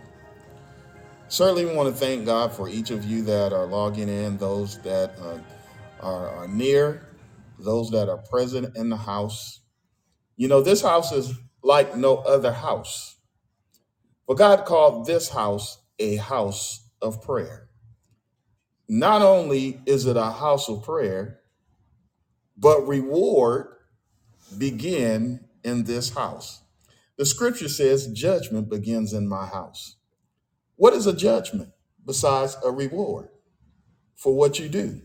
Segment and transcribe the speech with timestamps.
[1.28, 4.78] Certainly, we want to thank God for each of you that are logging in, those
[4.78, 5.36] that uh,
[6.00, 7.08] are, are near,
[7.58, 9.60] those that are present in the house.
[10.36, 11.32] You know, this house is
[11.62, 13.16] like no other house.
[14.26, 17.68] But God called this house a house of prayer.
[18.88, 21.40] Not only is it a house of prayer,
[22.56, 23.68] but reward
[24.56, 26.62] begin in this house.
[27.16, 29.96] The scripture says judgment begins in my house.
[30.76, 31.70] What is a judgment
[32.04, 33.28] besides a reward
[34.14, 35.02] for what you do?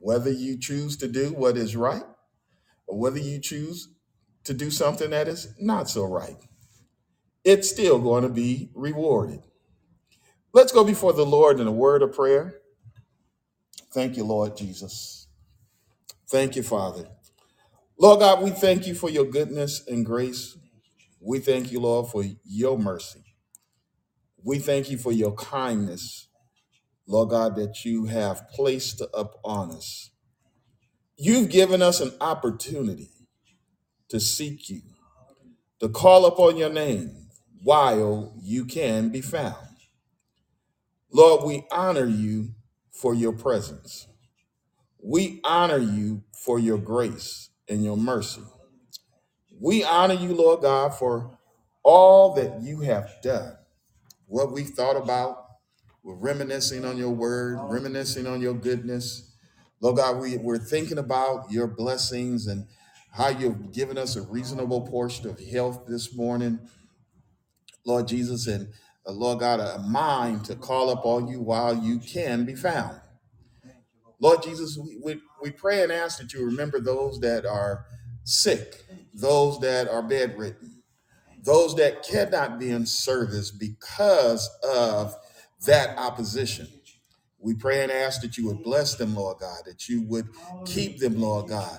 [0.00, 2.04] Whether you choose to do what is right
[2.88, 3.90] or whether you choose
[4.44, 6.38] to do something that is not so right,
[7.44, 9.40] it's still going to be rewarded.
[10.52, 12.56] Let's go before the Lord in a word of prayer.
[13.92, 15.28] Thank you, Lord Jesus.
[16.30, 17.08] Thank you, Father.
[17.98, 20.56] Lord God, we thank you for your goodness and grace.
[21.20, 23.24] We thank you, Lord, for your mercy.
[24.44, 26.28] We thank you for your kindness,
[27.10, 30.12] Lord God, that you have placed upon us.
[31.16, 33.10] You've given us an opportunity
[34.10, 34.82] to seek you,
[35.80, 37.28] to call upon your name
[37.64, 39.56] while you can be found.
[41.12, 42.50] Lord, we honor you
[42.92, 44.06] for your presence.
[45.02, 48.42] We honor you for your grace and your mercy.
[49.60, 51.38] We honor you, Lord God, for
[51.82, 53.56] all that you have done,
[54.26, 55.39] what we've thought about.
[56.02, 59.32] We're reminiscing on your word, reminiscing on your goodness.
[59.82, 62.66] Lord God, we, we're thinking about your blessings and
[63.12, 66.58] how you've given us a reasonable portion of health this morning,
[67.84, 68.68] Lord Jesus, and
[69.06, 72.98] uh, Lord God, a mind to call up upon you while you can be found.
[74.20, 77.84] Lord Jesus, we, we, we pray and ask that you remember those that are
[78.24, 80.82] sick, those that are bedridden,
[81.42, 85.14] those that cannot be in service because of
[85.66, 86.68] that opposition.
[87.38, 90.28] We pray and ask that you would bless them, Lord God, that you would
[90.66, 91.78] keep them, Lord God.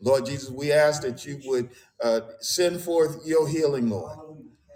[0.00, 1.70] Lord Jesus, we ask that you would
[2.02, 4.18] uh, send forth your healing, Lord.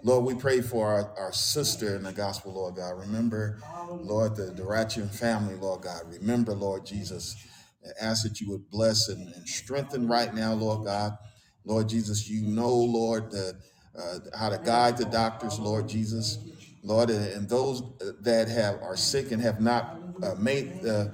[0.03, 2.91] Lord, we pray for our, our sister in the gospel, Lord God.
[2.99, 3.59] Remember,
[3.89, 6.01] Lord, the Durachian family, Lord God.
[6.07, 7.35] Remember, Lord Jesus,
[7.83, 11.17] and ask that you would bless and, and strengthen right now, Lord God.
[11.65, 13.59] Lord Jesus, you know, Lord, the,
[13.97, 16.37] uh, how to guide the doctors, Lord Jesus.
[16.83, 17.83] Lord, and those
[18.21, 21.07] that have are sick and have not uh, made uh,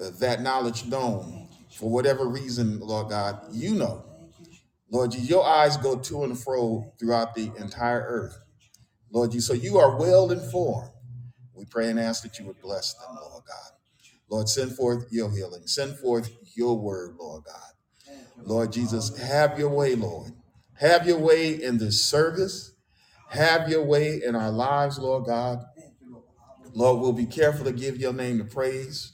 [0.00, 4.04] uh, that knowledge known for whatever reason, Lord God, you know.
[4.90, 8.38] Lord, your eyes go to and fro throughout the entire earth.
[9.12, 10.90] Lord, you so you are well informed.
[11.54, 13.72] We pray and ask that you would bless them, Lord God.
[14.28, 15.66] Lord, send forth your healing.
[15.66, 18.14] Send forth your word, Lord God.
[18.44, 20.32] Lord Jesus, have your way, Lord.
[20.74, 22.69] Have your way in this service.
[23.30, 25.64] Have your way in our lives, Lord God.
[26.74, 29.12] Lord, we'll be careful to give your name the praise.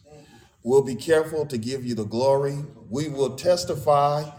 [0.63, 2.59] We'll be careful to give you the glory.
[2.89, 4.31] We will testify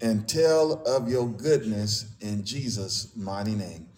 [0.00, 3.88] and tell of your goodness in Jesus' mighty name.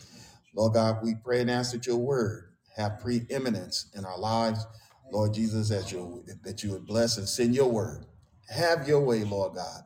[0.55, 4.67] Lord God, we pray and ask that your word have preeminence in our lives.
[5.13, 8.07] Lord Jesus, that you, that you would bless and send your word.
[8.49, 9.83] Have your way, Lord God.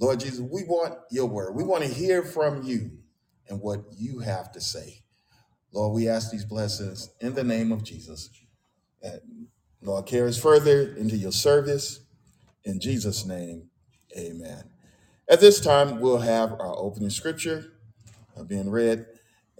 [0.00, 1.56] Lord Jesus, we want your word.
[1.56, 2.97] We want to hear from you
[3.48, 5.02] and what you have to say.
[5.72, 8.30] Lord, we ask these blessings in the name of Jesus.
[9.02, 9.20] And
[9.82, 12.00] Lord, carry us further into your service.
[12.64, 13.70] In Jesus' name,
[14.16, 14.64] amen.
[15.28, 17.72] At this time, we'll have our opening scripture
[18.36, 19.06] uh, being read.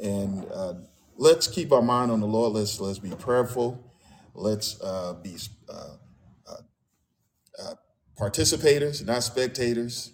[0.02, 0.74] And uh,
[1.16, 2.54] let's keep our mind on the Lord.
[2.54, 3.84] Let's, let's be prayerful.
[4.34, 5.36] Let's uh, be
[5.68, 5.96] uh,
[7.58, 7.74] uh,
[8.18, 10.12] participators, not spectators.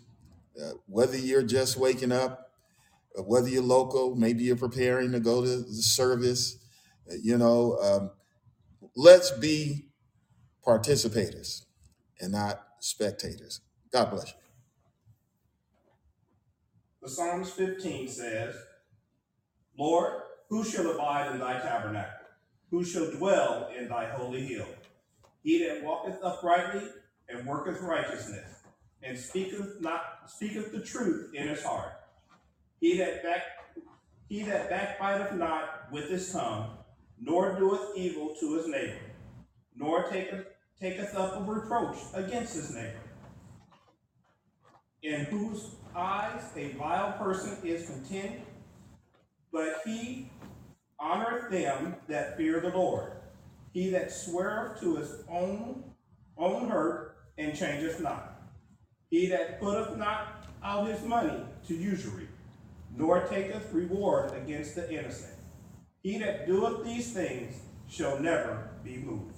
[0.61, 2.44] Uh, whether you're just waking up, uh,
[3.17, 6.59] whether you're local, maybe you're preparing to go to the service,
[7.23, 8.11] you know, um,
[8.97, 9.89] let's be
[10.67, 11.65] participators
[12.21, 13.61] and not spectators.
[13.93, 14.35] God bless you.
[17.03, 18.57] The Psalms 15 says,
[19.79, 22.27] Lord, who shall abide in thy tabernacle?
[22.71, 24.67] Who shall dwell in thy holy hill?
[25.43, 26.89] He that walketh uprightly
[27.29, 28.63] and worketh righteousness,
[29.03, 31.93] and speaketh not speaketh the truth in his heart.
[32.81, 33.43] He that back
[34.29, 36.71] he that backbiteth not with his tongue,
[37.21, 38.99] nor doeth evil to his neighbor,
[39.77, 40.47] nor taketh
[40.81, 43.01] taketh up a reproach against his neighbor,
[45.03, 48.41] in whose eyes a vile person is content,
[49.53, 50.29] but he
[51.01, 53.13] honoreth them that fear the Lord.
[53.73, 55.85] He that sweareth to his own
[56.37, 58.43] own hurt and changeth not.
[59.11, 62.24] He that putteth not out his money to usury,
[62.97, 65.35] nor taketh reward against the innocent.
[66.03, 69.35] He that doeth these things shall never be moved.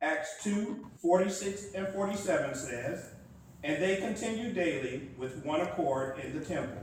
[0.00, 3.10] Acts 2 46 and 47 says,
[3.64, 6.82] And they continued daily with one accord in the temple,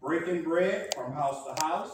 [0.00, 1.90] breaking bread from house to house,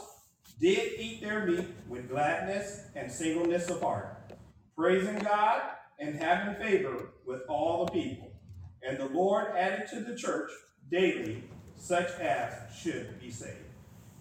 [0.59, 4.33] did eat their meat with gladness and singleness of heart,
[4.75, 5.61] praising God
[5.99, 8.30] and having favor with all the people.
[8.87, 10.51] And the Lord added to the church
[10.91, 11.43] daily
[11.77, 13.57] such as should be saved.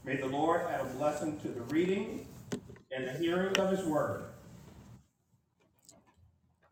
[0.04, 2.26] May the Lord add a blessing to the reading
[2.90, 4.24] and the hearing of his word.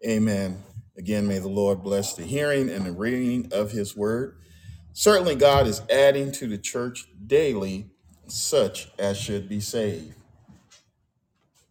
[0.07, 0.63] Amen.
[0.97, 4.37] Again, may the Lord bless the hearing and the reading of his word.
[4.93, 7.91] Certainly, God is adding to the church daily
[8.27, 10.15] such as should be saved.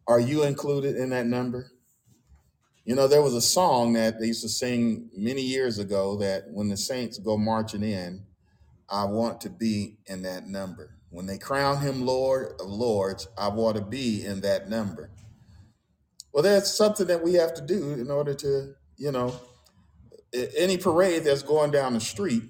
[0.07, 1.71] Are you included in that number?
[2.87, 6.45] You know, there was a song that they used to sing many years ago that
[6.49, 8.23] when the saints go marching in,
[8.89, 10.95] I want to be in that number.
[11.09, 15.09] When they crown him Lord of Lords, I want to be in that number.
[16.31, 19.35] Well, that's something that we have to do in order to, you know,
[20.55, 22.43] any parade that's going down the street,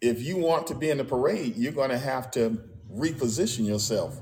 [0.00, 4.20] if you want to be in the parade, you're going to have to reposition yourself.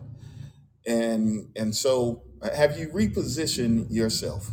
[0.87, 4.51] And and so have you repositioned yourself?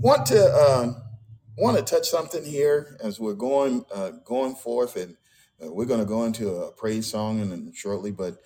[0.00, 0.92] Want to uh,
[1.56, 5.16] want to touch something here as we're going uh, going forth, and
[5.62, 8.10] uh, we're going to go into a praise song and shortly.
[8.10, 8.36] But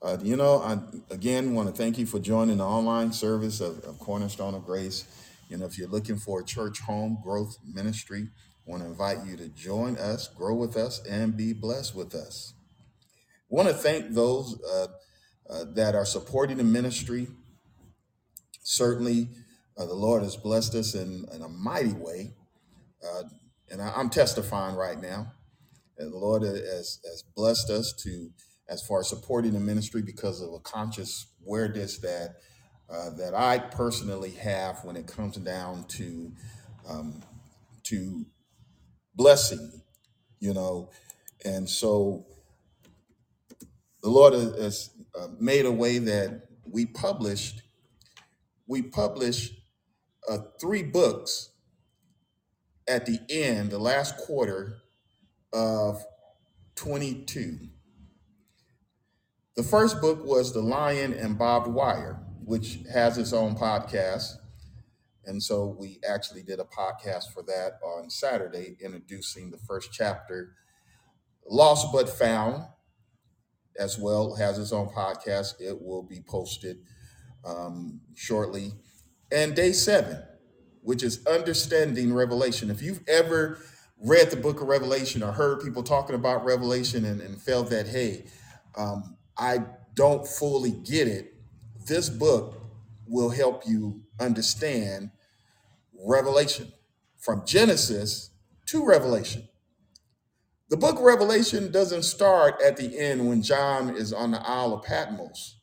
[0.00, 0.78] uh, you know, I
[1.12, 5.04] again want to thank you for joining the online service of, of Cornerstone of Grace.
[5.48, 8.28] You know, if you're looking for a church home growth ministry,
[8.64, 12.54] want to invite you to join us, grow with us, and be blessed with us.
[13.48, 14.86] Want to thank those uh,
[15.52, 17.28] uh, that are supporting the ministry.
[18.62, 19.28] Certainly,
[19.76, 22.32] uh, the Lord has blessed us in, in a mighty way.
[23.04, 23.24] Uh,
[23.70, 25.32] and I, I'm testifying right now.
[25.98, 28.30] And the Lord has, has blessed us to
[28.68, 32.36] as far as supporting the ministry because of a conscious awareness that
[32.90, 36.32] uh, that I personally have when it comes down to
[36.88, 37.22] um,
[37.84, 38.26] to
[39.14, 39.82] blessing,
[40.40, 40.90] you know,
[41.44, 42.26] and so
[44.02, 47.62] the Lord has, uh, made a way that we published
[48.66, 49.54] we published
[50.28, 51.50] uh, three books
[52.88, 54.78] at the end, the last quarter
[55.52, 56.02] of
[56.76, 57.58] 22.
[59.56, 64.32] The first book was The Lion and Barbed Wire, which has its own podcast.
[65.26, 70.54] And so we actually did a podcast for that on Saturday, introducing the first chapter.
[71.46, 72.64] Lost but Found,
[73.78, 75.60] as well, has its own podcast.
[75.60, 76.78] It will be posted
[77.44, 78.72] um, shortly.
[79.30, 80.22] And day seven,
[80.82, 82.70] which is understanding Revelation.
[82.70, 83.58] If you've ever
[83.98, 87.86] read the book of Revelation or heard people talking about Revelation and, and felt that,
[87.86, 88.24] hey,
[88.76, 89.60] um, I
[89.94, 91.34] don't fully get it,
[91.86, 92.60] this book
[93.06, 95.10] will help you understand
[96.04, 96.72] Revelation
[97.18, 98.30] from Genesis
[98.66, 99.48] to Revelation.
[100.72, 104.72] The book of Revelation doesn't start at the end when John is on the Isle
[104.72, 105.56] of Patmos.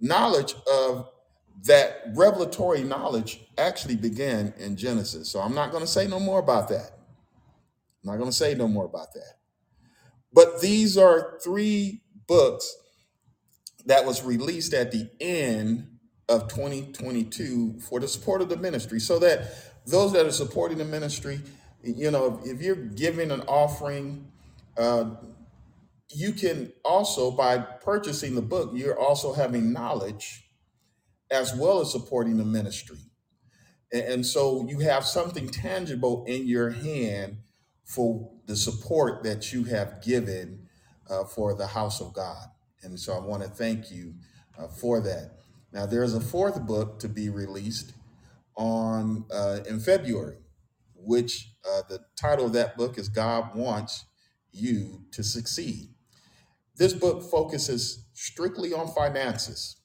[0.00, 1.08] Knowledge of
[1.62, 5.30] that revelatory knowledge actually began in Genesis.
[5.30, 6.90] So I'm not going to say no more about that.
[8.02, 9.38] I'm not going to say no more about that.
[10.30, 12.76] But these are three books
[13.86, 15.88] that was released at the end
[16.28, 20.84] of 2022 for the support of the ministry so that those that are supporting the
[20.84, 21.40] ministry
[21.82, 24.26] you know if you're giving an offering
[24.76, 25.10] uh,
[26.10, 30.44] you can also by purchasing the book you're also having knowledge
[31.30, 32.98] as well as supporting the ministry
[33.92, 37.38] and, and so you have something tangible in your hand
[37.84, 40.66] for the support that you have given
[41.10, 42.48] uh, for the house of god
[42.84, 44.14] and so I want to thank you
[44.58, 45.32] uh, for that.
[45.72, 47.94] Now, there's a fourth book to be released
[48.56, 50.36] on uh, in February,
[50.94, 54.04] which uh, the title of that book is God Wants
[54.54, 55.90] You to Succeed.
[56.76, 59.76] This book focuses strictly on finances.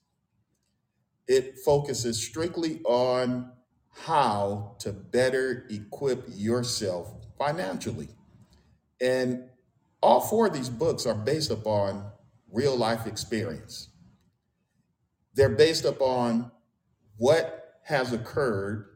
[1.28, 3.52] It focuses strictly on
[3.92, 8.10] how to better equip yourself financially.
[9.02, 9.44] And
[10.02, 12.12] all four of these books are based upon
[12.52, 13.90] real life experience.
[15.36, 16.52] They're based upon
[17.18, 18.88] what has occurred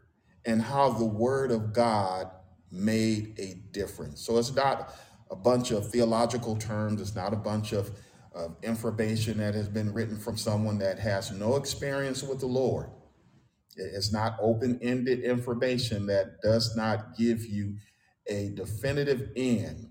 [0.46, 2.30] and how the Word of God
[2.72, 4.26] made a difference.
[4.26, 4.94] So it's not
[5.34, 7.90] a bunch of theological terms, it's not a bunch of,
[8.36, 12.92] of information that has been written from someone that has no experience with the Lord.
[13.76, 17.78] It's not open ended information that does not give you
[18.28, 19.90] a definitive end.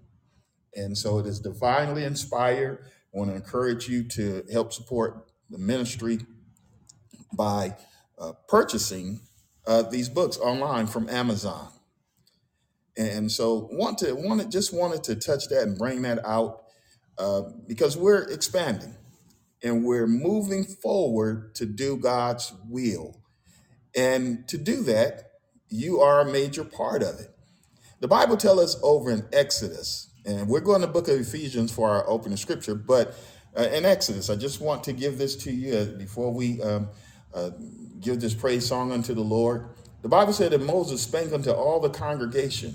[0.77, 2.79] And so it is divinely inspired.
[3.13, 6.21] I want to encourage you to help support the ministry
[7.37, 7.75] by
[8.17, 9.23] uh, purchasing
[9.67, 11.69] uh, these books online from Amazon.
[12.97, 16.63] And so want to wanted just wanted to touch that and bring that out
[17.19, 18.95] uh, because we're expanding
[19.63, 23.21] and we're moving forward to do God's will.
[23.97, 25.33] And to do that,
[25.69, 27.29] you are a major part of it.
[28.01, 31.89] The Bible tells us over in Exodus, and we're going to book of Ephesians for
[31.89, 33.15] our opening scripture, but
[33.57, 36.89] uh, in Exodus, I just want to give this to you uh, before we um,
[37.35, 37.51] uh,
[38.01, 39.69] give this praise song unto the Lord.
[40.03, 42.75] The Bible said that Moses spake unto all the congregation,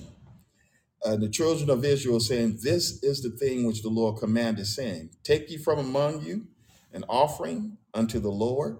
[1.03, 5.09] uh, the children of Israel, saying, This is the thing which the Lord commanded, saying,
[5.23, 6.47] Take ye from among you
[6.93, 8.77] an offering unto the Lord.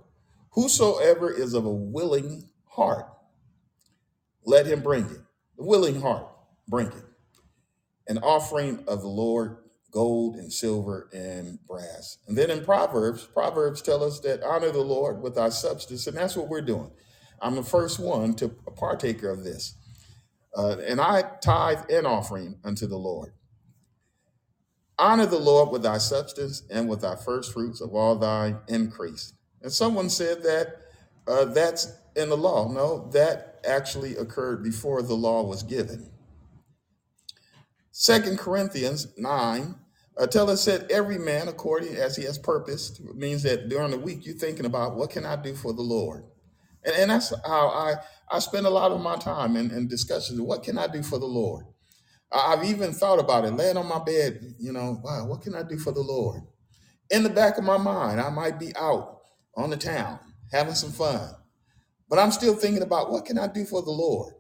[0.51, 3.06] Whosoever is of a willing heart,
[4.46, 5.20] let him bring it.
[5.58, 6.27] The willing heart,
[6.70, 7.04] bring it.
[8.08, 9.58] An offering of the Lord,
[9.92, 12.18] gold and silver and brass.
[12.27, 16.16] And then in Proverbs, Proverbs tell us that honor the Lord with our substance, and
[16.16, 16.92] that's what we're doing.
[17.41, 19.75] I'm the first one to a partaker of this.
[20.56, 23.34] Uh, and I tithe an offering unto the Lord.
[25.00, 29.34] Honor the Lord with thy substance and with thy first fruits of all thy increase.
[29.62, 30.82] And someone said that
[31.27, 32.72] uh, that's in the law.
[32.72, 36.10] No, that actually occurred before the law was given.
[37.91, 39.75] Second Corinthians 9
[40.17, 43.98] uh, tell us that every man according as he has purposed means that during the
[43.98, 46.24] week you're thinking about what can I do for the Lord?
[46.88, 47.96] And, and that's how I,
[48.32, 50.41] I spend a lot of my time in, in discussions.
[50.41, 51.65] What can I do for the Lord?
[52.32, 55.63] I've even thought about it, laying on my bed, you know, wow, what can I
[55.63, 56.41] do for the Lord?
[57.10, 59.20] In the back of my mind, I might be out
[59.56, 60.20] on the town
[60.51, 61.29] having some fun,
[62.10, 64.34] but I'm still thinking about what can I do for the Lord?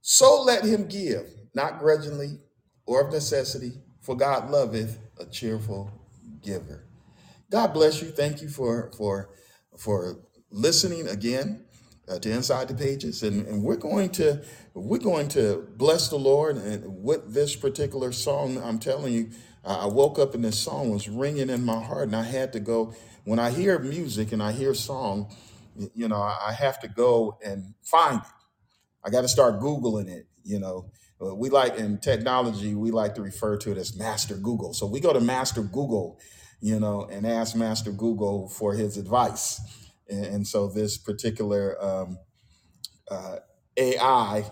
[0.00, 2.38] So let him give, not grudgingly
[2.86, 5.90] or of necessity, for God loveth a cheerful
[6.42, 6.86] giver.
[7.50, 8.08] God bless you.
[8.08, 9.30] Thank you for for
[9.76, 11.64] for listening again
[12.08, 14.42] uh, to Inside the Pages, and, and we're going to
[14.74, 16.56] we're going to bless the Lord.
[16.56, 19.30] And with this particular song, I'm telling you,
[19.64, 22.60] I woke up and this song was ringing in my heart, and I had to
[22.60, 22.94] go.
[23.24, 25.30] When I hear music and I hear song,
[25.94, 28.26] you know, I I have to go and find it.
[29.04, 30.26] I got to start Googling it.
[30.44, 30.90] You know,
[31.20, 34.72] Uh, we like in technology, we like to refer to it as Master Google.
[34.72, 36.18] So we go to Master Google,
[36.60, 39.60] you know, and ask Master Google for his advice.
[40.08, 42.18] And, and so this particular um,
[43.10, 43.38] uh,
[43.76, 44.44] AI,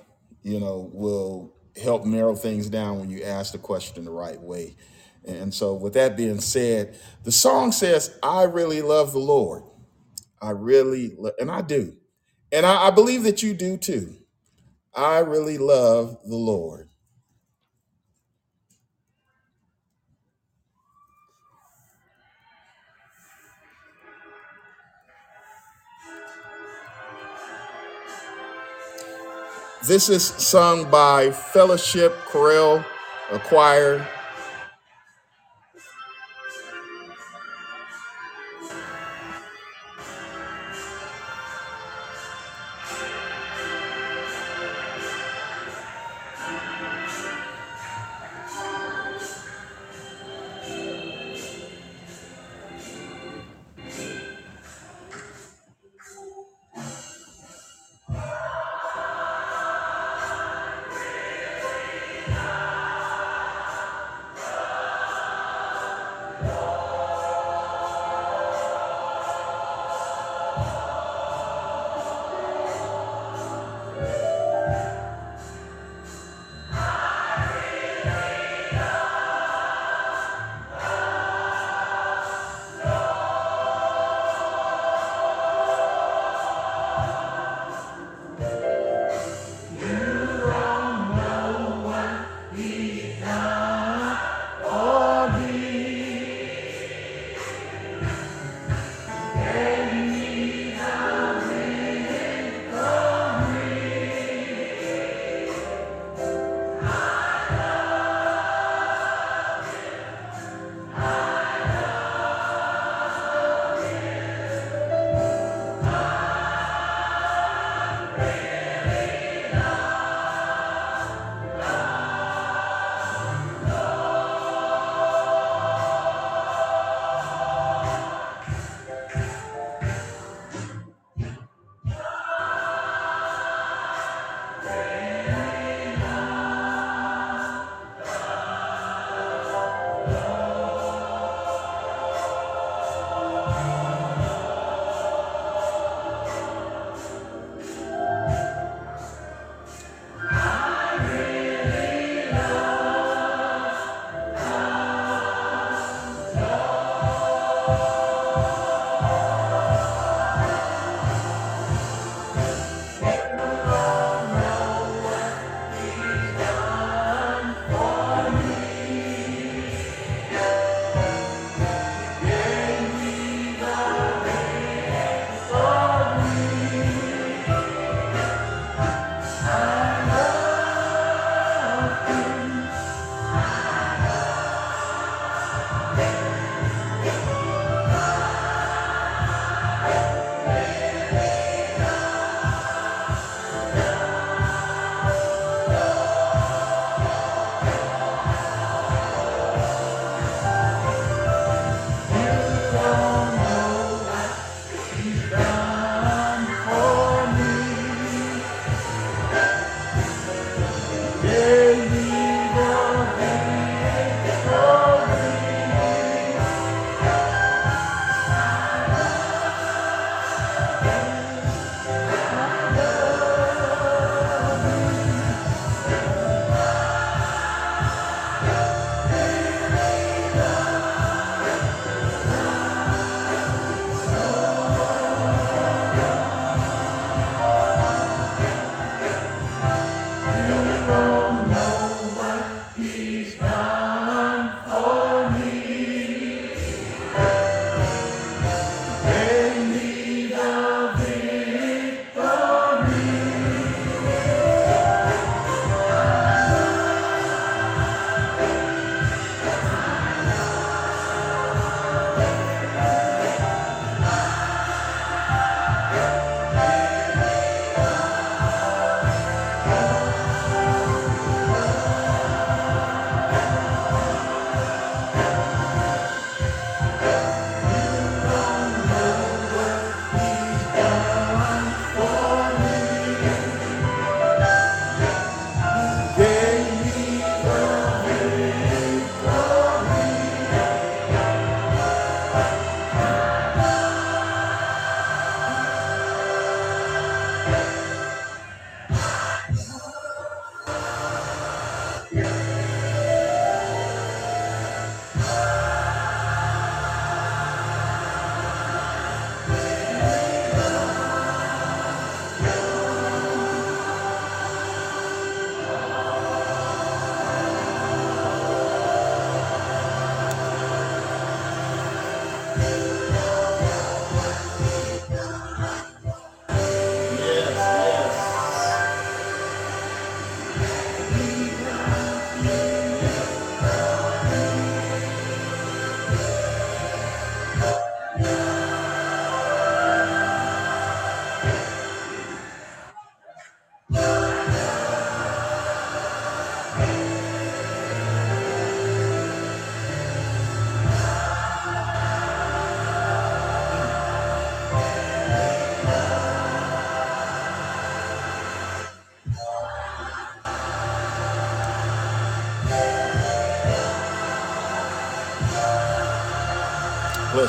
[0.42, 4.76] you know, will help narrow things down when you ask the question the right way.
[5.26, 9.64] And so, with that being said, the song says, I really love the Lord.
[10.42, 11.96] I really, lo- and I do.
[12.52, 14.14] And I, I believe that you do too.
[14.94, 16.90] I really love the Lord.
[29.86, 32.84] This is sung by Fellowship Chorale
[33.44, 34.04] Choir.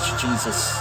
[0.05, 0.77] You, Jesus.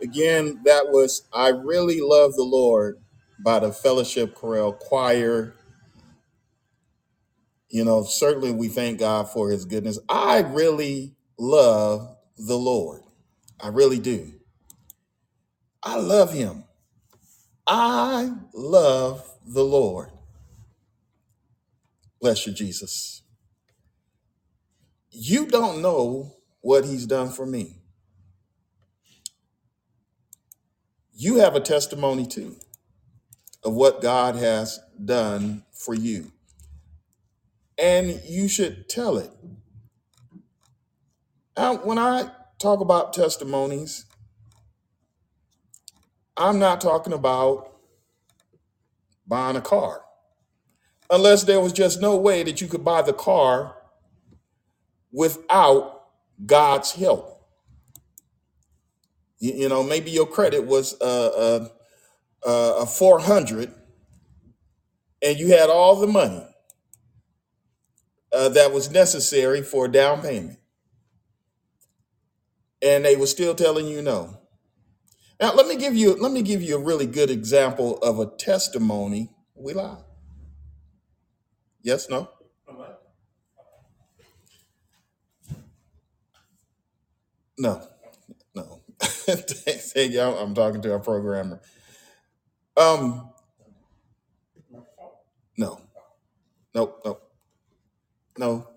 [0.00, 2.98] Again, that was I Really Love the Lord
[3.44, 5.54] by the Fellowship Chorale Choir.
[7.70, 9.98] You know, certainly we thank God for his goodness.
[10.08, 13.02] I really love the Lord.
[13.60, 14.32] I really do.
[15.82, 16.64] I love him.
[17.66, 20.10] I love the Lord.
[22.20, 23.22] Bless you, Jesus.
[25.10, 27.76] You don't know what he's done for me.
[31.14, 32.56] You have a testimony too
[33.64, 36.32] of what God has done for you.
[37.78, 39.30] And you should tell it.
[41.58, 44.06] Now, when I talk about testimonies,
[46.36, 47.72] I'm not talking about
[49.26, 50.02] buying a car,
[51.10, 53.74] unless there was just no way that you could buy the car
[55.12, 56.04] without
[56.46, 57.44] God's help.
[59.40, 61.68] You, you know, maybe your credit was uh,
[62.44, 63.74] uh, uh, a 400
[65.22, 66.46] and you had all the money
[68.32, 70.60] uh, that was necessary for a down payment,
[72.82, 74.38] and they were still telling you no.
[75.40, 78.26] Now, let me give you let me give you a really good example of a
[78.26, 79.30] testimony.
[79.54, 79.98] We lie.
[81.82, 82.30] Yes, no,
[87.58, 87.82] no,
[88.54, 88.82] no.
[89.00, 90.20] Thank you.
[90.22, 91.60] I'm I'm talking to our programmer.
[92.76, 93.30] Um,
[95.58, 95.80] no,
[96.74, 97.18] no, no,
[98.38, 98.68] no.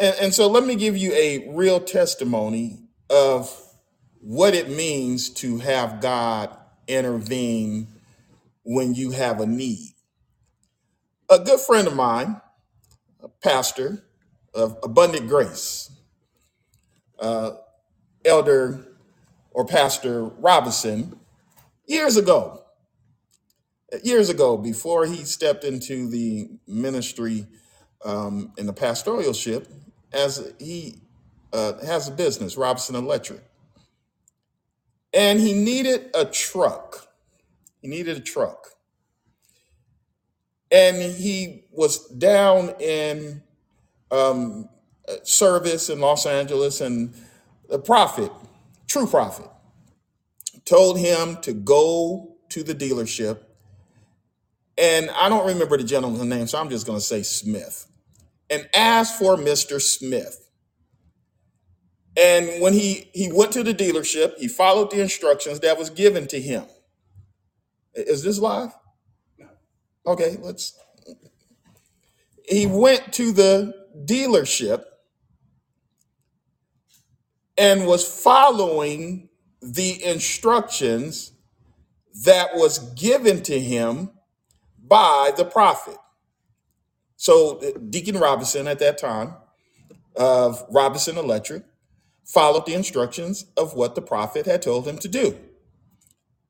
[0.00, 3.54] And, and so let me give you a real testimony of
[4.20, 6.56] what it means to have God
[6.88, 7.88] intervene
[8.64, 9.94] when you have a need.
[11.30, 12.40] A good friend of mine,
[13.22, 14.04] a pastor
[14.54, 15.90] of Abundant Grace,
[17.18, 17.52] uh,
[18.24, 18.86] Elder
[19.52, 21.18] or Pastor Robinson,
[21.86, 22.62] years ago,
[24.04, 27.46] years ago, before he stepped into the ministry
[28.04, 29.68] um, in the pastoralship,
[30.12, 30.96] as he
[31.52, 33.42] uh, has a business, Robinson Electric,
[35.14, 37.08] and he needed a truck.
[37.80, 38.68] He needed a truck,
[40.70, 43.42] and he was down in
[44.10, 44.68] um,
[45.08, 47.14] uh, service in Los Angeles, and
[47.68, 48.30] the prophet,
[48.88, 49.48] true prophet,
[50.64, 53.40] told him to go to the dealership.
[54.78, 57.86] And I don't remember the gentleman's name, so I'm just going to say Smith,
[58.52, 59.82] and asked for Mr.
[59.82, 60.50] Smith.
[62.16, 66.28] And when he he went to the dealership, he followed the instructions that was given
[66.28, 66.64] to him.
[67.94, 68.74] Is this live?
[70.06, 70.78] Okay, let's.
[72.48, 73.74] He went to the
[74.06, 74.84] dealership
[77.58, 79.30] and was following
[79.62, 81.32] the instructions
[82.24, 84.10] that was given to him
[84.78, 85.96] by the prophet.
[87.22, 89.34] So Deacon Robinson at that time
[90.16, 91.62] of Robinson Electric
[92.24, 95.38] followed the instructions of what the prophet had told him to do.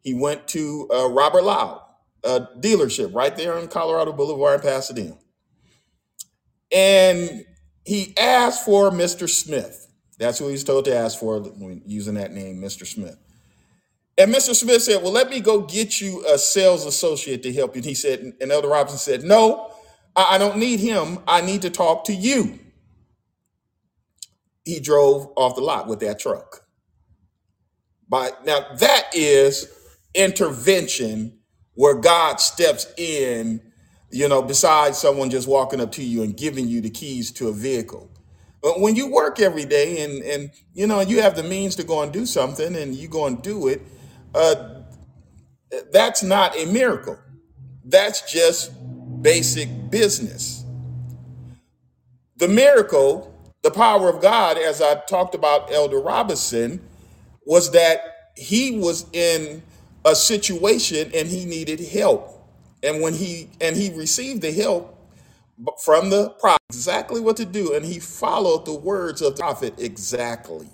[0.00, 1.82] He went to uh, Robert Loud,
[2.24, 5.18] a dealership right there on Colorado Boulevard in Pasadena.
[6.74, 7.44] And
[7.84, 9.28] he asked for Mr.
[9.28, 9.88] Smith.
[10.18, 12.86] That's who he's told to ask for, when using that name, Mr.
[12.86, 13.18] Smith.
[14.16, 14.54] And Mr.
[14.54, 17.80] Smith said, Well, let me go get you a sales associate to help you.
[17.80, 19.71] And he said, and Elder Robinson said, No,
[20.16, 21.18] I I don't need him.
[21.26, 22.58] I need to talk to you.
[24.64, 26.62] He drove off the lot with that truck.
[28.08, 29.68] But now that is
[30.14, 31.38] intervention
[31.74, 33.62] where God steps in,
[34.10, 37.48] you know, besides someone just walking up to you and giving you the keys to
[37.48, 38.10] a vehicle.
[38.62, 41.84] But when you work every day and and you know you have the means to
[41.84, 43.82] go and do something and you go and do it,
[44.34, 44.82] uh,
[45.92, 47.18] that's not a miracle.
[47.84, 48.72] That's just
[49.22, 50.64] basic business.
[52.38, 56.82] The miracle, the power of God, as I talked about Elder Robinson,
[57.46, 59.62] was that he was in
[60.04, 62.30] a situation and he needed help.
[62.82, 64.98] And when he and he received the help
[65.84, 69.74] from the prophet, exactly what to do, and he followed the words of the prophet
[69.78, 70.68] exactly.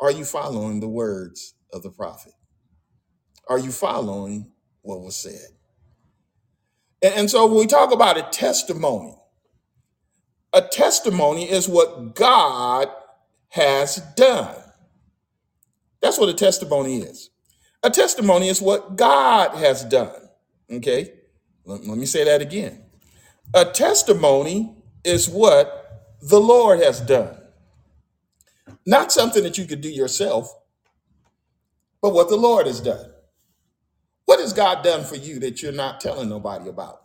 [0.00, 2.34] Are you following the words of the prophet?
[3.48, 5.50] Are you following what was said?
[7.02, 9.16] And, and so when we talk about a testimony,
[10.52, 12.88] A testimony is what God
[13.50, 14.56] has done.
[16.02, 17.30] That's what a testimony is.
[17.82, 20.14] A testimony is what God has done.
[20.72, 21.12] Okay?
[21.66, 22.84] Let, let me say that again.
[23.54, 27.36] A testimony is what the Lord has done.
[28.86, 30.52] Not something that you could do yourself,
[32.02, 33.11] but what the Lord has done.
[34.32, 37.02] What has God done for you that you're not telling nobody about?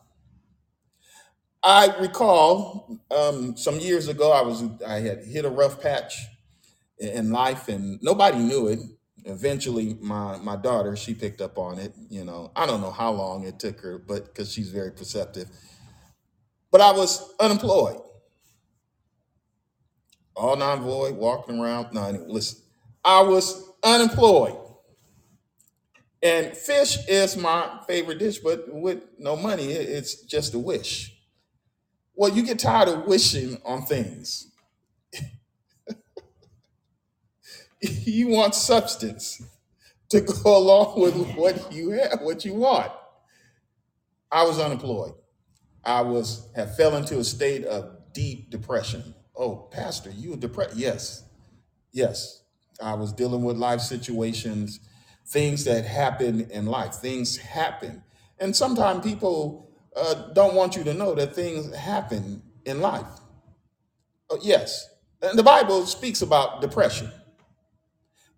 [1.62, 6.16] I recall um, some years ago, I was I had hit a rough patch
[6.98, 8.80] in life, and nobody knew it.
[9.26, 11.94] Eventually, my my daughter she picked up on it.
[12.10, 15.50] You know, I don't know how long it took her, but because she's very perceptive.
[16.72, 18.00] But I was unemployed,
[20.36, 21.94] all non-void, walking around.
[21.94, 22.62] No, anyway, listen,
[23.06, 24.58] I was unemployed,
[26.28, 28.40] and fish is my favorite dish.
[28.40, 31.13] But with no money, it- it's just a wish.
[32.16, 34.48] Well, you get tired of wishing on things.
[37.82, 39.42] You want substance
[40.10, 42.92] to go along with what you have, what you want.
[44.32, 45.13] I was unemployed.
[45.84, 49.16] I was have fell into a state of deep depression.
[49.36, 50.76] Oh, pastor, you were depressed?
[50.78, 51.24] Yes,
[51.94, 52.44] yes.
[52.82, 54.80] I was dealing with life situations,
[55.28, 56.96] things that happen in life.
[56.96, 58.04] Things happen,
[58.40, 63.08] and sometimes people uh, don't want you to know that things happen in life.
[64.32, 64.90] Uh, yes,
[65.22, 67.12] and the Bible speaks about depression.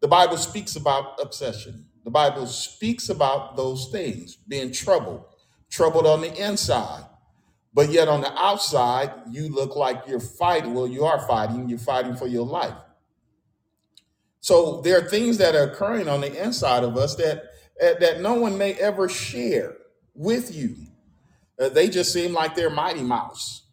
[0.01, 1.85] The Bible speaks about obsession.
[2.05, 5.25] The Bible speaks about those things, being troubled,
[5.69, 7.03] troubled on the inside,
[7.73, 10.73] but yet on the outside, you look like you're fighting.
[10.73, 12.73] Well, you are fighting, you're fighting for your life.
[14.41, 17.45] So there are things that are occurring on the inside of us that
[17.81, 19.75] eh, that no one may ever share
[20.13, 20.75] with you.
[21.59, 23.63] Uh, they just seem like they're Mighty Mouse.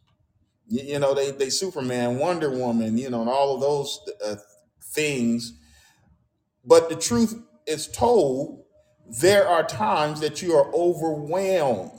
[0.66, 4.36] You, you know, they they Superman, Wonder Woman, you know, and all of those uh,
[4.94, 5.52] things
[6.66, 8.64] but the truth is told,
[9.20, 11.92] there are times that you are overwhelmed.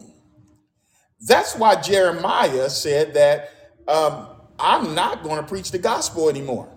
[1.25, 3.49] That's why Jeremiah said that
[3.87, 4.27] um,
[4.59, 6.69] I'm not going to preach the gospel anymore.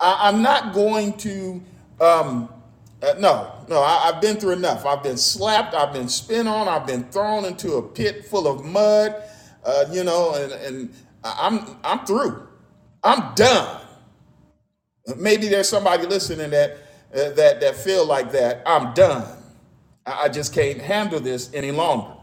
[0.00, 1.62] I, I'm not going to.
[2.00, 2.48] Um,
[3.02, 4.86] uh, no, no, I, I've been through enough.
[4.86, 5.74] I've been slapped.
[5.74, 6.68] I've been spin on.
[6.68, 9.14] I've been thrown into a pit full of mud.
[9.64, 12.46] Uh, you know, and, and I'm I'm through.
[13.02, 13.82] I'm done.
[15.16, 16.78] Maybe there's somebody listening that
[17.14, 18.62] uh, that that feel like that.
[18.66, 19.26] I'm done.
[20.06, 22.14] I I just can't handle this any longer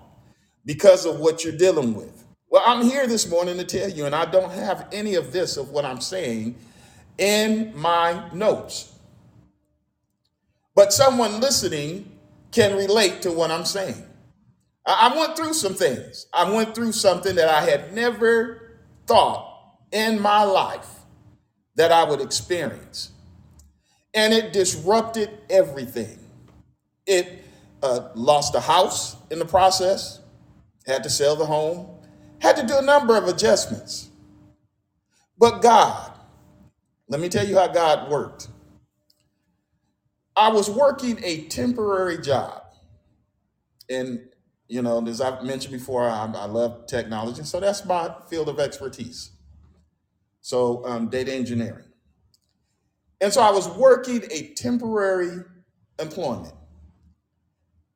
[0.66, 2.24] because of what you're dealing with.
[2.50, 5.58] Well, I'm here this morning to tell you, and I don't have any of this
[5.58, 6.56] of what I'm saying
[7.18, 8.94] in my notes,
[10.76, 12.12] but someone listening
[12.52, 14.04] can relate to what I'm saying.
[14.86, 16.28] I went through some things.
[16.34, 19.50] I went through something that I had never thought
[19.92, 20.88] in my life
[21.76, 23.12] that I would experience.
[24.14, 26.20] and it disrupted everything.
[27.08, 27.44] It
[27.84, 30.22] uh, lost a house in the process,
[30.88, 31.88] had to sell the home,
[32.40, 34.10] had to do a number of adjustments.
[35.40, 36.13] But God,
[37.10, 38.50] let me tell you how God worked.
[40.36, 42.64] I was working a temporary job,
[43.90, 44.22] and
[44.70, 48.60] you know, as I've mentioned before, I, I love technology, so that's my field of
[48.60, 49.32] expertise.
[50.42, 51.86] So, um, data engineering,
[53.22, 55.44] and so I was working a temporary
[56.00, 56.56] employment.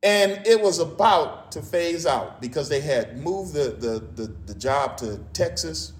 [0.03, 4.55] and it was about to phase out because they had moved the, the, the, the
[4.55, 5.93] job to Texas.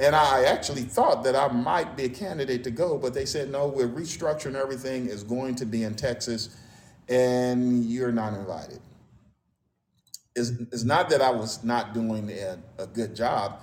[0.00, 3.50] And I actually thought that I might be a candidate to go, but they said,
[3.50, 6.56] no, we're restructuring everything, is going to be in Texas,
[7.08, 8.80] and you're not invited.
[10.34, 13.60] It's, it's not that I was not doing a, a good job.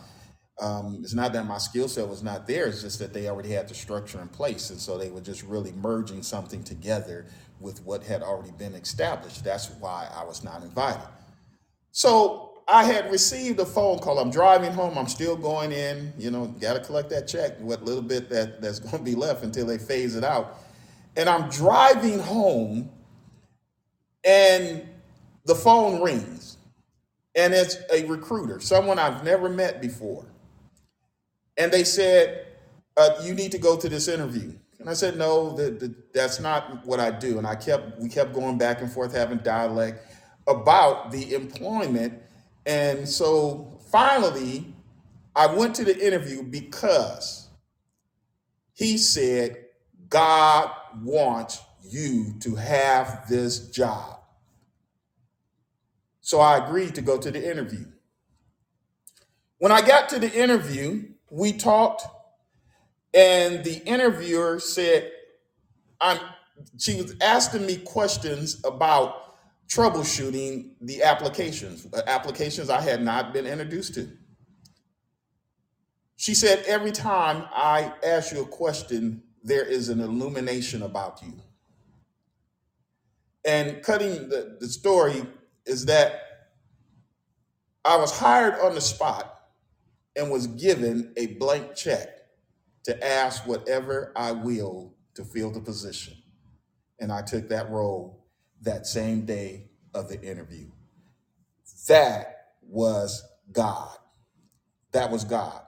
[0.62, 2.68] Um, it's not that my skill set was not there.
[2.68, 4.70] It's just that they already had the structure in place.
[4.70, 7.26] And so they were just really merging something together
[7.60, 9.44] with what had already been established.
[9.44, 11.08] That's why I was not invited.
[11.92, 14.20] So I had received a phone call.
[14.20, 14.98] I'm driving home.
[14.98, 18.62] I'm still going in, you know, got to collect that check, what little bit that,
[18.62, 20.60] that's going to be left until they phase it out.
[21.18, 22.90] And I'm driving home
[24.24, 24.88] and
[25.46, 26.58] the phone rings
[27.36, 30.26] and it's a recruiter, someone I've never met before.
[31.58, 32.48] And they said,
[32.98, 34.54] uh, you need to go to this interview.
[34.80, 37.38] And I said, no, the, the, that's not what I do.
[37.38, 40.12] And I kept, we kept going back and forth having dialect
[40.48, 42.22] about the employment.
[42.66, 44.74] And so finally,
[45.36, 47.50] I went to the interview because
[48.74, 49.66] he said,
[50.10, 50.72] God
[51.02, 54.20] wants you to have this job.
[56.22, 57.86] So I agreed to go to the interview.
[59.58, 62.04] When I got to the interview, we talked,
[63.14, 65.12] and the interviewer said,
[66.00, 66.20] I'm
[66.78, 69.31] she was asking me questions about
[69.72, 74.10] troubleshooting the applications, uh, applications I had not been introduced to.
[76.18, 81.34] She said, Every time I ask you a question, there is an illumination about you.
[83.46, 85.26] And cutting the, the story
[85.66, 86.22] is that
[87.84, 89.40] I was hired on the spot
[90.16, 92.10] and was given a blank check
[92.84, 96.16] to ask whatever I will to fill the position.
[97.00, 98.21] And I took that role
[98.62, 100.68] that same day of the interview.
[101.88, 103.98] That was God.
[104.92, 105.62] That was God.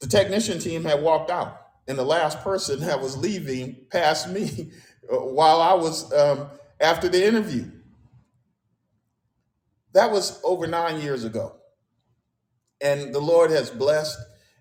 [0.00, 4.70] The technician team had walked out, and the last person that was leaving passed me
[5.08, 6.48] while I was um,
[6.80, 7.70] after the interview.
[9.92, 11.54] That was over nine years ago.
[12.80, 14.18] And the Lord has blessed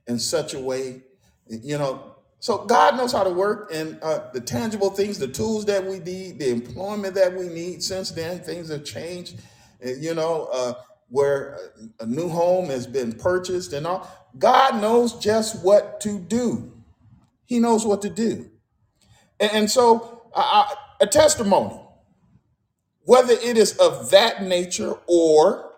[0.07, 1.01] in such a way,
[1.47, 2.12] you know.
[2.43, 5.99] So God knows how to work, and uh, the tangible things, the tools that we
[5.99, 7.81] need, the employment that we need.
[7.81, 9.39] Since then, things have changed.
[9.81, 10.73] Uh, You know, uh,
[11.07, 11.57] where
[12.01, 14.09] a new home has been purchased and all.
[14.37, 16.73] God knows just what to do.
[17.45, 18.51] He knows what to do.
[19.39, 21.79] And, and so, a testimony,
[23.03, 25.71] whether it is of that nature or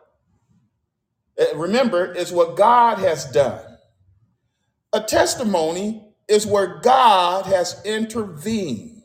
[1.39, 3.61] uh, remember, it's what God has done.
[4.93, 9.03] A testimony is where God has intervened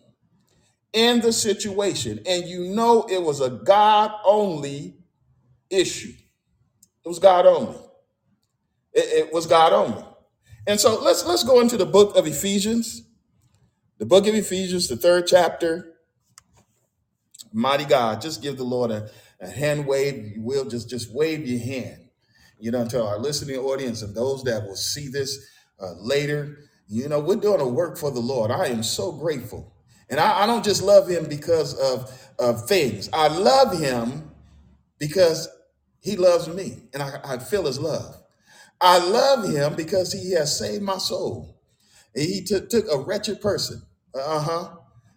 [0.92, 4.96] in the situation, and you know it was a God only
[5.70, 6.12] issue.
[7.04, 7.78] It was God only.
[8.92, 10.04] It, it was God only.
[10.66, 13.02] And so let's let's go into the book of Ephesians,
[13.98, 15.94] the book of Ephesians, the third chapter.
[17.52, 20.32] Mighty God, just give the Lord a, a hand wave.
[20.36, 22.08] You will just just wave your hand.
[22.58, 25.38] You know, to our listening audience and those that will see this
[25.80, 26.58] uh, later.
[26.90, 28.50] You know, we're doing a work for the Lord.
[28.50, 29.72] I am so grateful,
[30.10, 33.08] and I, I don't just love Him because of of things.
[33.12, 34.32] I love Him
[34.98, 35.48] because
[36.00, 38.16] He loves me, and I, I feel His love.
[38.80, 41.60] I love Him because He has saved my soul.
[42.14, 43.82] He took took a wretched person.
[44.14, 44.68] Uh huh.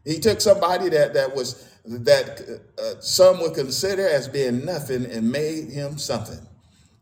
[0.05, 2.41] He took somebody that that was that
[2.79, 6.39] uh, some would consider as being nothing and made him something.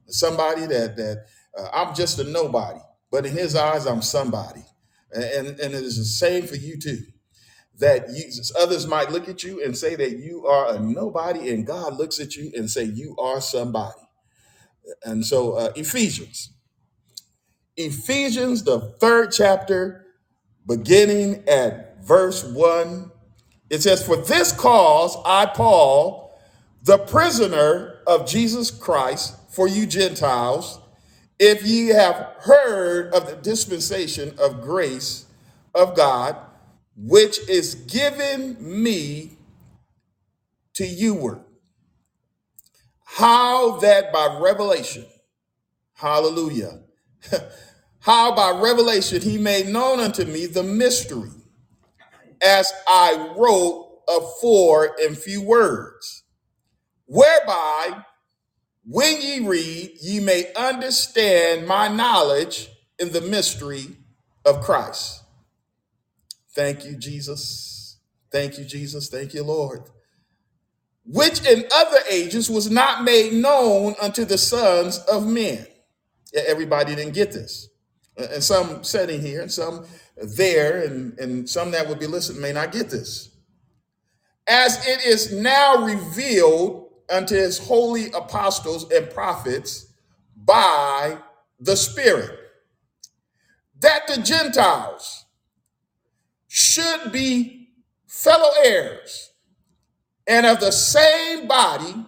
[0.08, 1.26] Somebody that that
[1.58, 2.80] uh, I'm just a nobody,
[3.12, 4.64] but in His eyes I'm somebody.
[5.14, 7.00] And and it is the same for you too.
[7.80, 8.26] That you,
[8.60, 12.20] others might look at you and say that you are a nobody, and God looks
[12.20, 14.00] at you and say you are somebody.
[15.04, 16.54] And so uh, Ephesians,
[17.78, 20.06] Ephesians, the third chapter,
[20.68, 23.12] beginning at verse 1.
[23.70, 26.40] It says, For this cause I, Paul,
[26.84, 30.80] the prisoner of Jesus Christ, for you Gentiles,
[31.42, 35.26] if ye have heard of the dispensation of grace
[35.76, 36.38] of God,
[36.96, 39.40] which is given me
[40.76, 41.42] to youward,
[43.06, 45.08] how that by revelation,
[45.96, 46.82] hallelujah,
[48.02, 51.32] how by revelation he made known unto me the mystery
[52.44, 56.24] as I wrote afore in few words,
[57.08, 58.06] whereby
[58.86, 62.70] when ye read, ye may understand my knowledge
[63.00, 63.86] in the mystery
[64.46, 65.24] of Christ.
[66.56, 68.00] Thank you, Jesus.
[68.32, 69.10] Thank you, Jesus.
[69.10, 69.82] Thank you, Lord.
[71.06, 75.68] Which in other ages was not made known unto the sons of men.
[76.36, 77.70] Everybody didn't get this.
[78.18, 79.86] And some sitting here, and some
[80.18, 83.30] there, and, and some that would be listening may not get this.
[84.48, 89.94] as it is now revealed unto his holy apostles and prophets
[90.36, 91.18] by
[91.60, 92.40] the Spirit,
[93.80, 95.26] that the Gentiles
[96.48, 97.70] should be
[98.08, 99.32] fellow heirs
[100.28, 102.06] and of the same body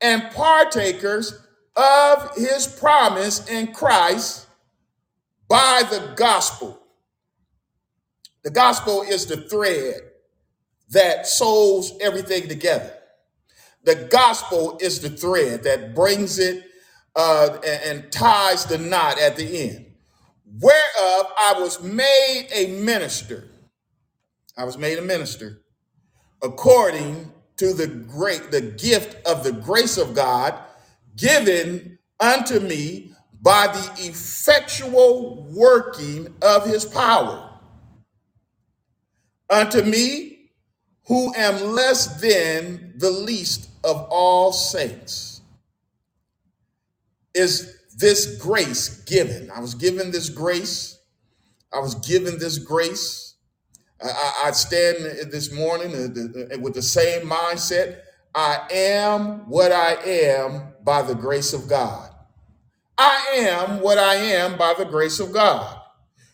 [0.00, 1.38] and partakers
[1.76, 4.46] of his promise in Christ
[5.48, 6.80] by the gospel.
[8.42, 10.00] The gospel is the thread
[10.90, 12.92] that sews everything together.
[13.84, 16.64] The gospel is the thread that brings it
[17.16, 19.86] uh, and, and ties the knot at the end.
[20.60, 23.48] Whereof I was made a minister.
[24.56, 25.62] I was made a minister
[26.42, 30.54] according to the great the gift of the grace of God
[31.16, 37.50] given unto me by the effectual working of his power
[39.50, 40.50] unto me
[41.06, 45.40] who am less than the least of all saints
[47.34, 49.50] is this grace given.
[49.50, 50.98] I was given this grace.
[51.72, 53.34] I was given this grace.
[54.02, 58.00] I, I, stand this morning uh, with the same mindset.
[58.34, 62.10] I am what I am by the grace of God.
[62.98, 65.80] I am what I am by the grace of God.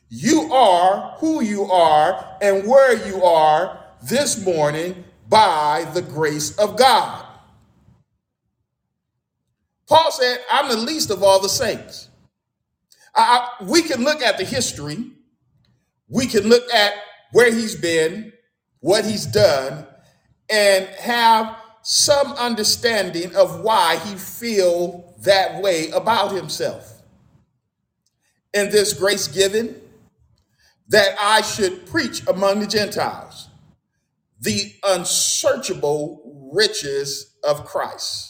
[0.09, 6.77] You are who you are and where you are this morning by the grace of
[6.79, 7.28] God.
[9.89, 12.09] Paul said, I'm the least of all the saints.
[13.15, 15.13] I, I- we can look at the history,
[16.09, 16.95] we can look at
[17.33, 18.33] where he's been,
[18.81, 19.87] what he's done,
[20.51, 27.03] and have some understanding of why he feel that way about himself.
[28.55, 29.81] And this grace given
[30.89, 33.49] that I should preach among the Gentiles
[34.41, 38.28] the unsearchable riches of Christ.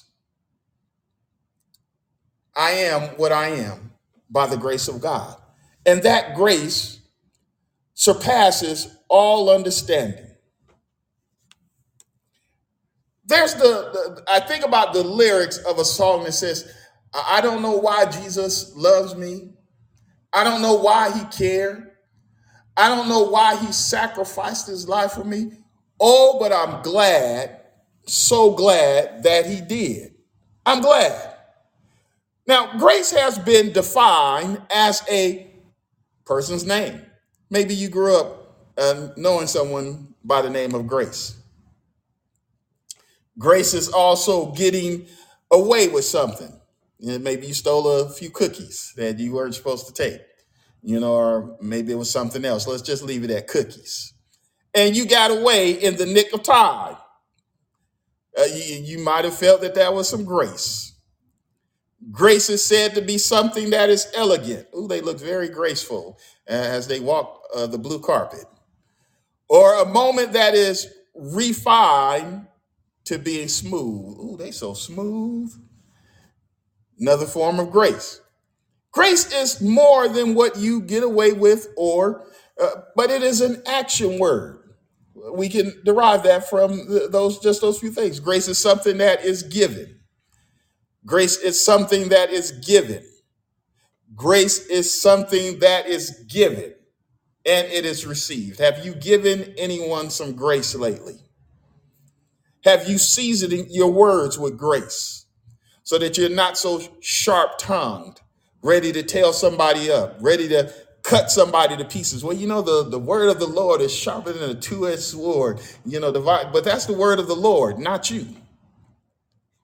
[2.59, 3.93] I am what I am
[4.29, 5.37] by the grace of God.
[5.87, 7.01] And that grace
[7.95, 10.27] surpasses all understanding.
[13.25, 16.75] There's the, the I think about the lyrics of a song that says,
[17.15, 19.53] I I don't know why Jesus loves me.
[20.33, 21.93] I don't know why he cared.
[22.77, 25.53] I don't know why he sacrificed his life for me.
[26.01, 27.61] Oh, but I'm glad,
[28.07, 30.15] so glad that he did.
[30.67, 31.28] I'm glad.
[32.49, 35.53] Now, grace has been defined as a
[36.25, 37.03] person's name.
[37.51, 41.37] Maybe you grew up uh, knowing someone by the name of Grace.
[43.39, 45.07] Grace is also getting
[45.53, 46.53] away with something.
[46.99, 50.21] You know, maybe you stole a few cookies that you weren't supposed to take,
[50.83, 52.67] you know, or maybe it was something else.
[52.67, 54.15] Let's just leave it at cookies.
[54.75, 56.97] And you got away in the nick of time.
[58.39, 60.88] Uh, you, you might have felt that that was some grace.
[62.13, 64.67] Grace is said to be something that is elegant.
[64.77, 68.45] Ooh, they look very graceful as they walk uh, the blue carpet.
[69.49, 72.47] Or a moment that is refined
[73.07, 74.19] to being smooth.
[74.19, 75.53] Ooh, they so smooth.
[77.01, 78.21] Another form of grace.
[78.93, 82.27] Grace is more than what you get away with, or,
[82.61, 84.61] uh, but it is an action word.
[85.33, 88.21] We can derive that from th- those just those few things.
[88.21, 89.98] Grace is something that is given.
[91.09, 93.03] Grace is something that is given.
[94.15, 96.75] Grace is something that is given
[97.47, 98.61] and it is received.
[98.61, 101.17] Have you given anyone some grace lately?
[102.65, 105.27] Have you seasoned your words with grace
[105.83, 108.21] so that you're not so sharp tongued,
[108.63, 112.23] ready to tear somebody up, ready to cut somebody to pieces?
[112.23, 115.01] Well, you know, the, the word of the Lord is sharper than a two edged
[115.03, 118.27] sword, you know, divide, but that's the word of the Lord, not you.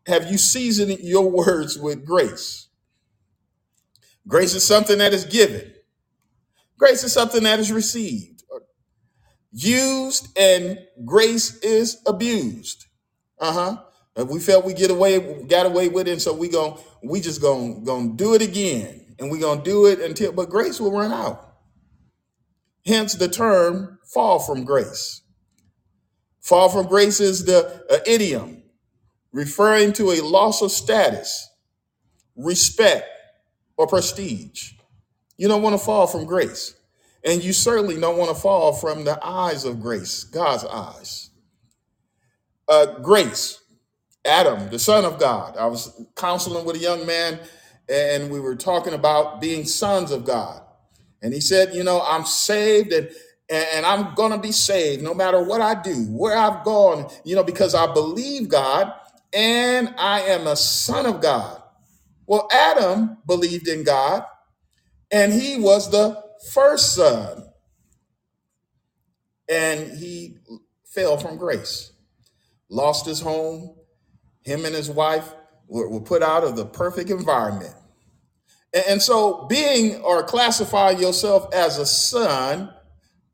[0.07, 2.69] Have you seasoned your words with grace?
[4.27, 5.73] Grace is something that is given,
[6.79, 8.43] grace is something that is received,
[9.53, 12.87] used, and grace is abused.
[13.39, 13.79] Uh-huh.
[14.17, 17.21] And we felt we get away, got away with it, and so we gon' we
[17.21, 19.01] just gonna gonna do it again.
[19.19, 21.55] And we gonna do it until but grace will run out.
[22.87, 25.23] Hence the term fall from grace.
[26.41, 28.64] Fall from grace is the uh, idiom
[29.35, 31.51] referring to a loss of status,
[32.37, 33.07] respect,
[33.77, 34.73] or prestige.
[35.37, 36.77] You don't want to fall from grace.
[37.25, 41.31] And you certainly don't want to fall from the eyes of grace, God's eyes.
[42.69, 43.61] Uh, grace.
[44.25, 45.57] Adam, the son of God.
[45.57, 47.41] I was counseling with a young man
[47.89, 50.63] and we were talking about being sons of God.
[51.23, 53.11] And he said, You know, I'm saved and
[53.51, 57.45] and I'm gonna be saved no matter what I do, where I've gone, you know,
[57.45, 58.95] because I believe God
[59.35, 61.63] and I am a son of God.
[62.27, 64.25] Well, Adam believed in God
[65.15, 66.21] and he was the
[66.51, 67.45] first son,
[69.49, 70.39] and he
[70.85, 71.93] fell from grace,
[72.69, 73.77] lost his home,
[74.43, 75.33] him and his wife
[75.69, 77.75] were, were put out of the perfect environment.
[78.73, 82.73] And, and so, being or classifying yourself as a son,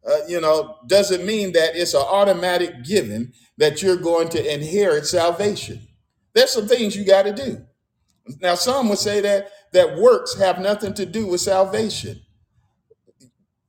[0.06, 5.06] uh, you know, doesn't mean that it's an automatic given that you're going to inherit
[5.06, 5.80] salvation.
[6.34, 7.64] There's some things you got to do.
[8.40, 12.20] Now, some would say that that works have nothing to do with salvation.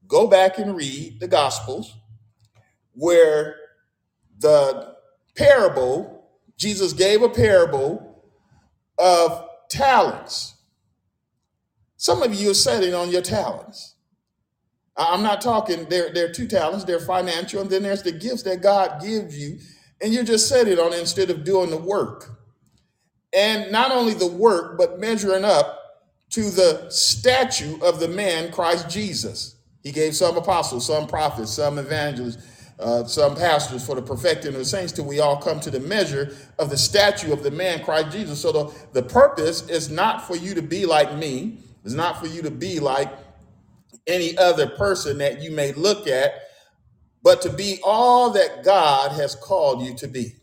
[0.07, 1.95] Go back and read the Gospels
[2.93, 3.55] where
[4.39, 4.95] the
[5.35, 8.25] parable, Jesus gave a parable
[8.97, 10.55] of talents.
[11.97, 13.95] Some of you are sitting on your talents.
[14.97, 18.11] I'm not talking, there, there are two talents, there are financial, and then there's the
[18.11, 19.59] gifts that God gives you,
[20.01, 22.40] and you're just sitting on it instead of doing the work.
[23.33, 25.81] And not only the work, but measuring up
[26.31, 29.57] to the statue of the man Christ Jesus.
[29.83, 34.55] He gave some apostles, some prophets, some evangelists, uh, some pastors for the perfecting of
[34.55, 37.83] the saints till we all come to the measure of the statue of the man
[37.83, 38.41] Christ Jesus.
[38.41, 42.27] So the, the purpose is not for you to be like me, it's not for
[42.27, 43.11] you to be like
[44.07, 46.33] any other person that you may look at,
[47.23, 50.35] but to be all that God has called you to be.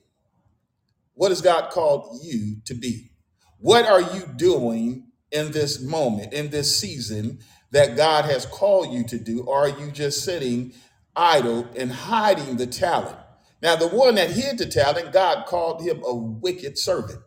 [1.18, 3.10] What has God called you to be?
[3.58, 7.40] What are you doing in this moment, in this season
[7.72, 9.42] that God has called you to do?
[9.42, 10.74] Or are you just sitting
[11.16, 13.16] idle and hiding the talent?
[13.60, 17.18] Now, the one that hid the talent, God called him a wicked servant.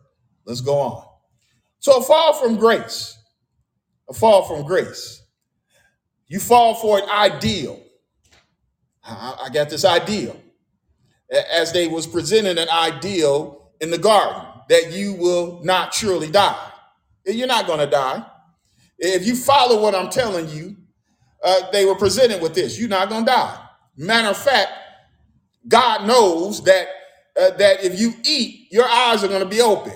[0.46, 1.06] Let's go on.
[1.80, 3.18] So, a fall from grace,
[4.08, 5.22] a fall from grace.
[6.28, 7.78] You fall for an ideal.
[9.04, 10.34] I I got this ideal.
[11.30, 16.70] As they was presenting an ideal in the garden that you will not surely die.
[17.26, 18.24] You're not going to die.
[18.98, 20.76] If you follow what I'm telling you,
[21.44, 22.78] uh, they were presented with this.
[22.78, 23.58] You're not going to die.
[23.96, 24.70] Matter of fact,
[25.66, 26.86] God knows that
[27.38, 29.94] uh, that if you eat, your eyes are going to be open.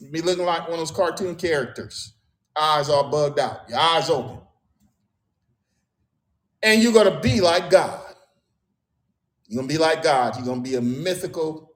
[0.00, 2.12] You be looking like one of those cartoon characters.
[2.56, 3.68] Eyes all bugged out.
[3.68, 4.38] Your eyes open,
[6.62, 8.00] and you're going to be like God.
[9.46, 10.36] You're going to be like God.
[10.36, 11.73] You're going to be a mythical.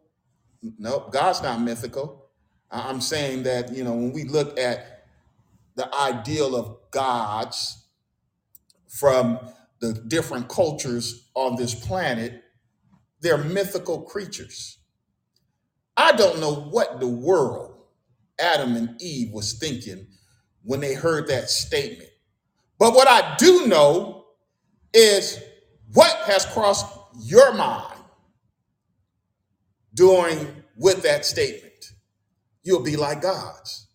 [0.62, 2.26] Nope, God's not mythical.
[2.70, 5.06] I- I'm saying that you know when we look at
[5.76, 7.84] the ideal of gods
[8.88, 9.38] from
[9.80, 12.44] the different cultures on this planet,
[13.20, 14.78] they're mythical creatures.
[15.96, 17.76] I don't know what the world
[18.40, 20.08] Adam and Eve was thinking
[20.64, 22.10] when they heard that statement.
[22.78, 24.26] But what I do know
[24.94, 25.40] is
[25.94, 26.86] what has crossed
[27.20, 27.97] your mind
[29.98, 30.46] doing
[30.76, 31.92] with that statement.
[32.62, 33.88] You'll be like gods.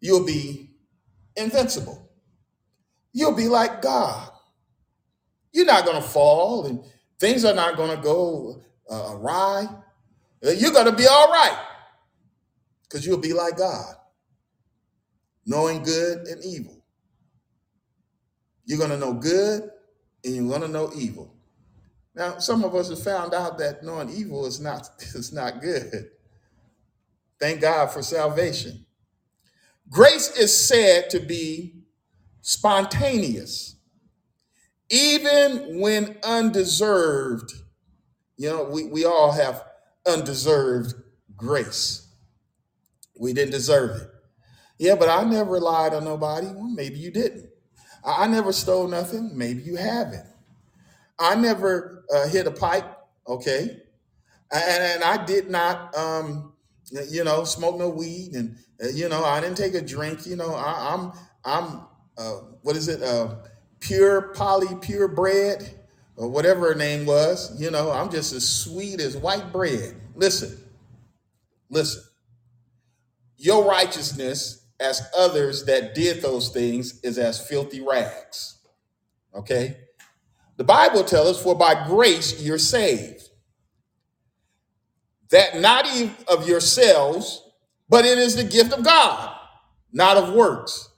[0.00, 0.70] You'll be
[1.36, 2.10] invincible.
[3.12, 4.30] You'll be like God.
[5.52, 6.84] You're not going to fall and
[7.18, 9.66] things are not going to go uh, awry.
[10.44, 11.58] Uh, You're going to be all right
[12.82, 13.94] because you'll be like God,
[15.46, 16.84] knowing good and evil.
[18.66, 19.70] You're going to know good
[20.24, 21.34] and you're going to know evil.
[22.16, 26.10] Now, some of us have found out that knowing evil is not is not good.
[27.38, 28.86] Thank God for salvation.
[29.90, 31.74] Grace is said to be
[32.40, 33.76] spontaneous,
[34.90, 37.52] even when undeserved.
[38.38, 39.64] You know, we, we all have
[40.06, 40.94] undeserved
[41.36, 42.08] grace.
[43.18, 44.08] We didn't deserve it.
[44.78, 46.46] Yeah, but I never lied on nobody.
[46.46, 47.48] Well, maybe you didn't.
[48.04, 49.36] I, I never stole nothing.
[49.36, 50.26] Maybe you haven't.
[51.18, 52.84] I never uh, hit a pipe.
[53.26, 53.82] Okay.
[54.52, 56.52] And, and I did not, um,
[57.10, 60.24] you know, smoke no weed, and uh, you know, I didn't take a drink.
[60.26, 61.12] You know, I, I'm,
[61.44, 61.80] I'm,
[62.16, 63.02] uh, what is it?
[63.02, 63.36] Uh,
[63.80, 65.80] pure poly, pure bread,
[66.16, 67.60] or whatever her name was.
[67.60, 69.96] You know, I'm just as sweet as white bread.
[70.14, 70.56] Listen,
[71.68, 72.02] listen.
[73.38, 78.58] Your righteousness, as others that did those things, is as filthy rags.
[79.34, 79.76] Okay.
[80.56, 83.26] The Bible tells us, "For by grace you're saved."
[85.30, 85.86] that not
[86.28, 87.42] of yourselves,
[87.88, 89.36] but it is the gift of God,
[89.92, 90.88] not of works.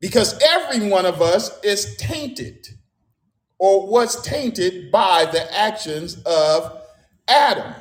[0.00, 2.68] Because every one of us is tainted
[3.58, 6.80] or was tainted by the actions of
[7.26, 7.74] Adam.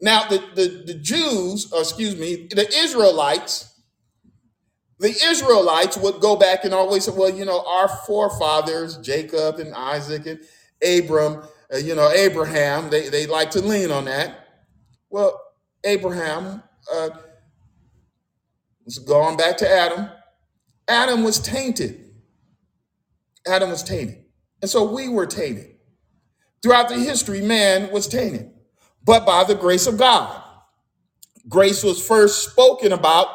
[0.00, 3.72] Now, the, the, the Jews, or excuse me, the Israelites,
[4.98, 9.74] the Israelites would go back and always say, well, you know, our forefathers, Jacob and
[9.74, 10.40] Isaac and
[10.82, 11.42] Abram,
[11.72, 14.48] uh, you know, Abraham, they, they like to lean on that.
[15.10, 15.38] Well,
[15.84, 17.10] Abraham uh,
[18.84, 20.08] was going back to Adam.
[20.88, 22.02] Adam was tainted.
[23.46, 24.24] Adam was tainted.
[24.62, 25.76] And so we were tainted.
[26.62, 28.50] Throughout the history, man was tainted.
[29.04, 30.42] But by the grace of God.
[31.48, 33.28] Grace was first spoken about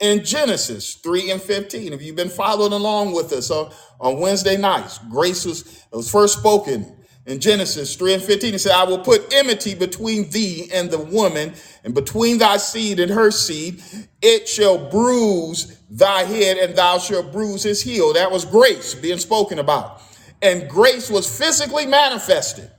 [0.00, 1.92] in Genesis 3 and 15.
[1.92, 6.38] If you've been following along with us on, on Wednesday nights, grace was, was first
[6.38, 6.96] spoken
[7.26, 8.54] in Genesis 3 and 15.
[8.54, 11.52] It said, I will put enmity between thee and the woman,
[11.84, 13.82] and between thy seed and her seed.
[14.22, 18.12] It shall bruise thy head, and thou shalt bruise his heel.
[18.14, 20.00] That was grace being spoken about.
[20.40, 22.70] And grace was physically manifested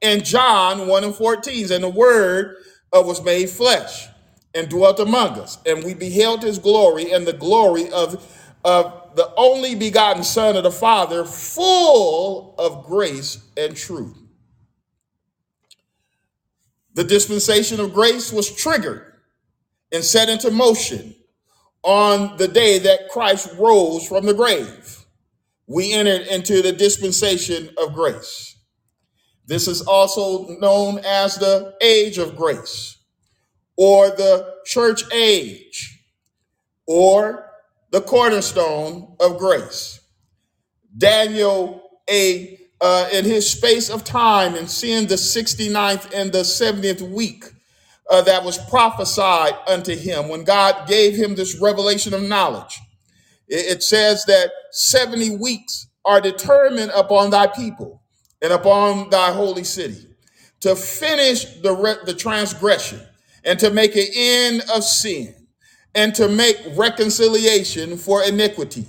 [0.00, 1.72] in John 1 and 14.
[1.72, 2.56] And the word
[2.92, 4.06] uh, was made flesh
[4.58, 5.58] and dwelt among us.
[5.64, 8.26] And we beheld his glory and the glory of,
[8.64, 14.16] of the only begotten Son of the Father, full of grace and truth.
[16.94, 19.14] The dispensation of grace was triggered
[19.92, 21.14] and set into motion
[21.84, 25.06] on the day that Christ rose from the grave.
[25.68, 28.56] We entered into the dispensation of grace.
[29.46, 32.97] This is also known as the age of grace,
[33.78, 36.02] or the church age,
[36.86, 37.48] or
[37.92, 40.00] the cornerstone of grace.
[40.96, 47.02] Daniel, a uh, in his space of time and seeing the 69th and the 70th
[47.12, 47.44] week
[48.10, 52.80] uh, that was prophesied unto him when God gave him this revelation of knowledge.
[53.48, 58.02] It, it says that 70 weeks are determined upon thy people
[58.40, 60.06] and upon thy holy city
[60.60, 63.00] to finish the, re- the transgression
[63.44, 65.34] and to make an end of sin
[65.94, 68.86] and to make reconciliation for iniquity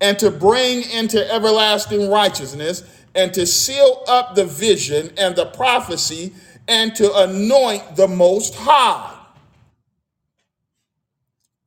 [0.00, 2.82] and to bring into everlasting righteousness
[3.14, 6.32] and to seal up the vision and the prophecy
[6.68, 9.16] and to anoint the most high.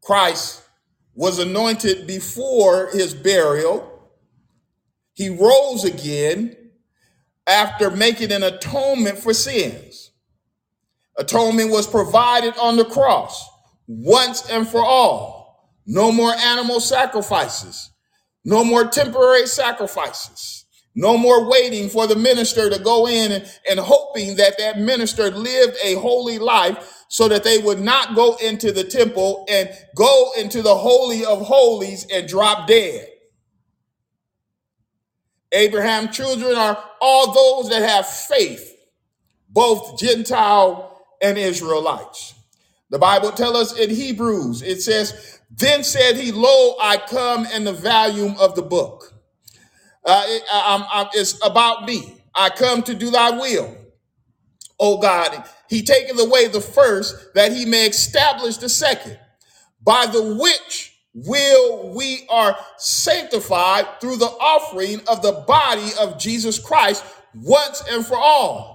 [0.01, 0.63] Christ
[1.15, 3.89] was anointed before his burial.
[5.13, 6.55] He rose again
[7.47, 10.02] after making an atonement for sins.
[11.17, 13.47] Atonement was provided on the cross
[13.87, 15.43] once and for all.
[15.85, 17.91] No more animal sacrifices,
[18.45, 23.79] no more temporary sacrifices, no more waiting for the minister to go in and, and
[23.79, 28.71] hoping that that minister lived a holy life so that they would not go into
[28.71, 33.07] the temple and go into the holy of holies and drop dead.
[35.51, 38.73] Abraham's children are all those that have faith,
[39.49, 40.92] both Gentile
[41.23, 42.35] and Israelites.
[42.91, 47.65] The Bible tells us in Hebrews, it says, Then said he, Lo, I come in
[47.65, 49.13] the volume of the book.
[50.05, 52.17] Uh, it- I- I'm- it's about me.
[52.35, 53.75] I come to do thy will.
[54.79, 59.19] O God, he taketh away the first that he may establish the second
[59.83, 66.59] by the which will we are sanctified through the offering of the body of Jesus
[66.59, 67.03] Christ
[67.35, 68.72] once and for all.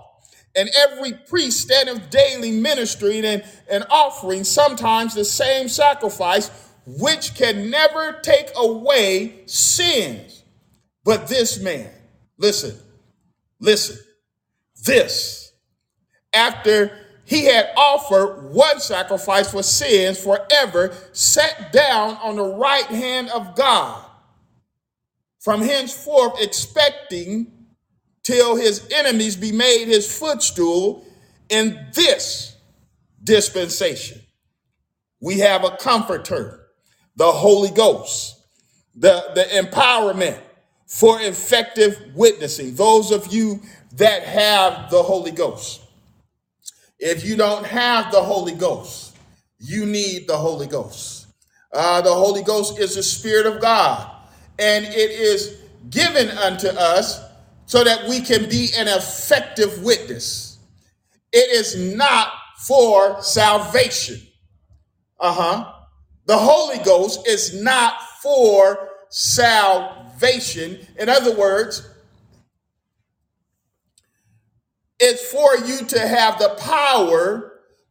[0.57, 6.51] And every priest standeth daily ministering and, and offering sometimes the same sacrifice,
[6.87, 10.43] which can never take away sins.
[11.05, 11.91] But this man,
[12.39, 12.77] listen,
[13.61, 13.99] listen,
[14.85, 15.53] this
[16.35, 16.93] after
[17.25, 23.55] he had offered one sacrifice for sins forever, sat down on the right hand of
[23.55, 24.05] God,
[25.41, 27.53] from henceforth expecting
[28.29, 31.03] till his enemies be made his footstool
[31.49, 32.55] in this
[33.25, 34.21] dispensation.
[35.19, 36.67] We have a comforter,
[37.17, 38.37] the Holy Ghost,
[38.95, 40.39] the, the empowerment
[40.87, 42.75] for effective witnessing.
[42.75, 43.63] Those of you
[43.93, 45.81] that have the Holy Ghost.
[46.99, 49.17] If you don't have the Holy Ghost,
[49.59, 51.29] you need the Holy Ghost.
[51.73, 54.07] Uh, the Holy Ghost is the Spirit of God,
[54.59, 57.27] and it is given unto us
[57.69, 60.59] so that we can be an effective witness.
[61.33, 62.33] It is not
[62.67, 64.21] for salvation.
[65.21, 65.73] Uh huh.
[66.27, 70.81] The Holy Ghost is not for salvation.
[70.99, 71.89] In other words,
[75.01, 77.48] It's for you to have the power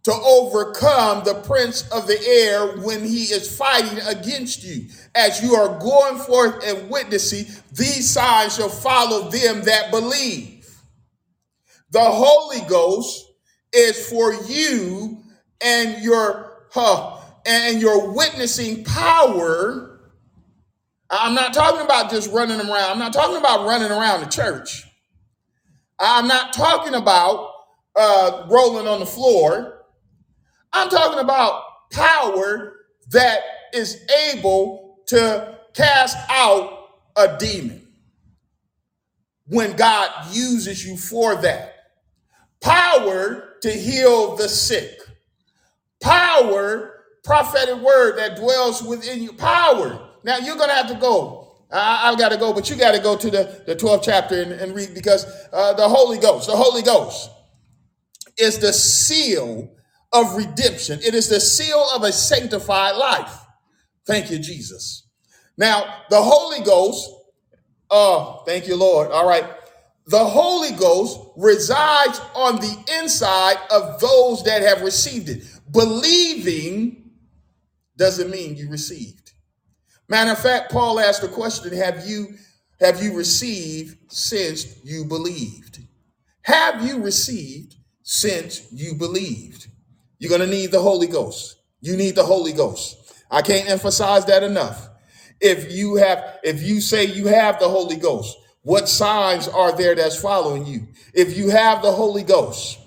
[0.08, 4.88] to overcome the prince of the air when he is fighting against you.
[5.14, 10.66] As you are going forth and witnessing, these signs shall follow them that believe.
[11.92, 13.34] The Holy Ghost
[13.74, 15.22] is for you
[15.60, 20.00] and your huh, and your witnessing power.
[21.10, 22.92] I'm not talking about just running around.
[22.92, 24.86] I'm not talking about running around the church.
[26.00, 27.52] I'm not talking about
[27.98, 29.77] uh, rolling on the floor.
[30.74, 32.76] I'm talking about power
[33.10, 33.42] that
[33.74, 37.88] is able to cast out a demon
[39.48, 41.76] when God uses you for that.
[42.62, 45.00] Power to heal the sick.
[46.02, 49.34] Power, prophetic word that dwells within you.
[49.34, 50.10] Power.
[50.24, 51.56] Now you're going to have to go.
[51.72, 54.42] I, I've got to go, but you got to go to the, the 12th chapter
[54.42, 57.30] and, and read because uh, the Holy Ghost, the Holy Ghost
[58.38, 59.70] is the seal
[60.22, 61.00] of redemption.
[61.04, 63.34] It is the seal of a sanctified life.
[64.06, 65.08] Thank you, Jesus.
[65.58, 67.10] Now, the Holy Ghost,
[67.90, 69.12] oh, thank you, Lord.
[69.12, 69.46] All right.
[70.06, 75.44] The Holy Ghost resides on the inside of those that have received it.
[75.72, 77.12] Believing
[77.98, 79.34] doesn't mean you received.
[80.08, 82.36] Matter of fact, Paul asked the question, have you
[82.80, 85.80] have you received since you believed?
[86.44, 89.68] Have you received since you believed?
[90.20, 91.58] You're going to need the Holy Ghost.
[91.82, 92.98] You need the Holy Ghost.
[93.30, 94.90] I can't emphasize that enough.
[95.40, 99.96] If you have, if you say you have the Holy Ghost, what signs are there
[99.96, 100.88] that's following you?
[101.14, 102.80] If you have the Holy Ghost,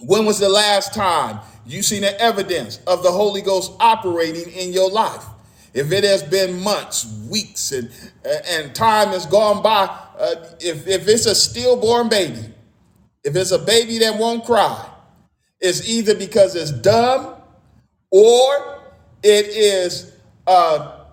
[0.00, 4.72] when was the last time you seen the evidence of the Holy Ghost operating in
[4.72, 5.24] your life?
[5.74, 7.90] If it has been months, weeks, and
[8.24, 9.84] and time has gone by,
[10.18, 12.54] uh, if if it's a stillborn baby,
[13.22, 14.88] if it's a baby that won't cry,
[15.60, 17.36] it's either because it's dumb
[18.10, 18.82] or
[19.22, 20.12] it is
[20.46, 21.04] uh,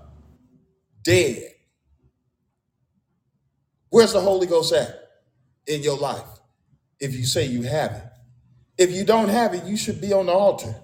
[1.04, 1.52] dead.
[3.90, 5.10] Where's the Holy Ghost at
[5.68, 6.28] in your life?
[7.00, 8.04] If you say you have it,
[8.78, 10.76] if you don't have it, you should be on the altar.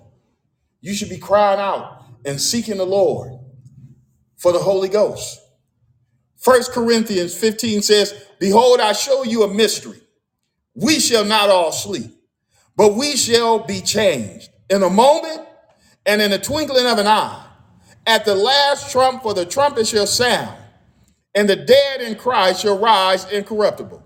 [0.82, 3.34] You should be crying out and seeking the Lord
[4.38, 5.40] for the Holy Ghost.
[6.38, 10.00] First Corinthians 15 says, Behold, I show you a mystery.
[10.74, 12.12] We shall not all sleep,
[12.82, 15.42] but we shall be changed in a moment
[16.08, 17.46] and in the twinkling of an eye.
[18.08, 20.58] At the last trump, for the trumpet shall sound,
[21.36, 24.02] and the dead in Christ shall rise incorruptible,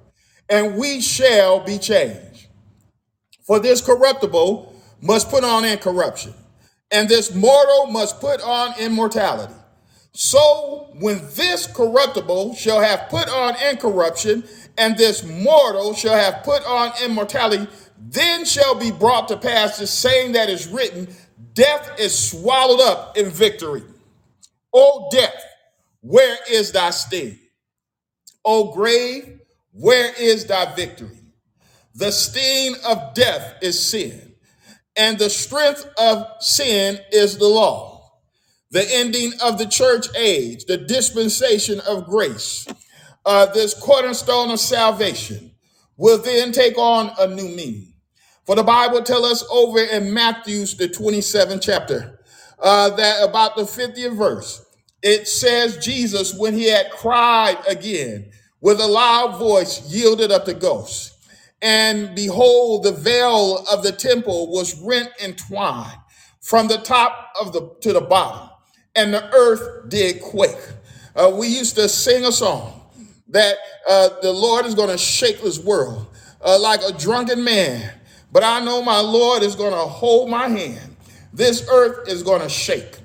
[0.49, 2.47] and we shall be changed.
[3.47, 6.33] For this corruptible must put on incorruption,
[6.91, 9.53] and this mortal must put on immortality.
[10.11, 14.43] So when this corruptible shall have put on incorruption,
[14.77, 17.67] and this mortal shall have put on immortality,
[17.97, 21.07] then shall be brought to pass the saying that is written,
[21.53, 23.83] Death is swallowed up in victory.
[24.73, 25.43] O death,
[26.01, 27.39] where is thy sting?
[28.43, 29.39] O grave,
[29.71, 31.17] where is thy victory?
[31.95, 34.35] The sting of death is sin,
[34.97, 38.19] and the strength of sin is the law.
[38.71, 42.67] The ending of the church age, the dispensation of grace,
[43.25, 45.54] uh, this cornerstone of salvation
[45.97, 47.93] will then take on a new meaning.
[48.45, 52.19] For the Bible tells us over in Matthew's the 27th chapter,
[52.59, 54.65] uh, that about the 50th verse,
[55.01, 58.31] it says Jesus, when he had cried again
[58.61, 61.13] with a loud voice, yielded up the ghost.
[61.61, 65.97] And behold, the veil of the temple was rent in twine
[66.41, 68.49] from the top of the to the bottom,
[68.95, 70.57] and the earth did quake.
[71.15, 72.84] Uh, we used to sing a song
[73.29, 73.57] that
[73.87, 76.07] uh, the Lord is going to shake this world
[76.43, 77.91] uh, like a drunken man.
[78.31, 80.95] But I know my Lord is going to hold my hand.
[81.33, 82.97] This earth is going to shake,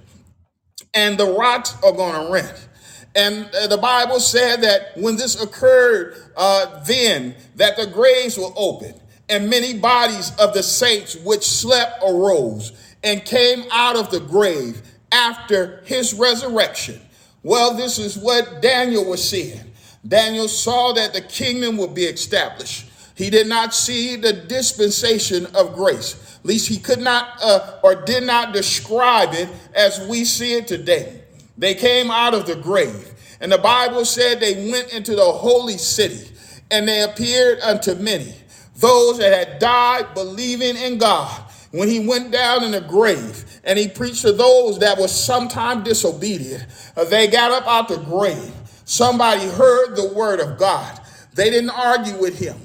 [0.95, 2.69] and the rocks are going to rent.
[3.15, 8.53] And uh, the Bible said that when this occurred, uh, then that the graves were
[8.57, 14.21] opened, and many bodies of the saints which slept arose and came out of the
[14.21, 17.01] grave after his resurrection.
[17.43, 19.70] Well, this is what Daniel was seeing.
[20.07, 22.87] Daniel saw that the kingdom would be established.
[23.15, 26.39] He did not see the dispensation of grace.
[26.39, 30.67] At least he could not uh, or did not describe it as we see it
[30.67, 31.21] today.
[31.59, 35.77] They came out of the grave, and the Bible said they went into the holy
[35.77, 36.31] city,
[36.71, 38.35] and they appeared unto many,
[38.77, 41.45] those that had died believing in God.
[41.73, 45.85] When he went down in the grave and he preached to those that were sometime
[45.85, 48.53] disobedient, uh, they got up out the grave
[48.91, 50.99] Somebody heard the word of God.
[51.37, 52.57] They didn't argue with him.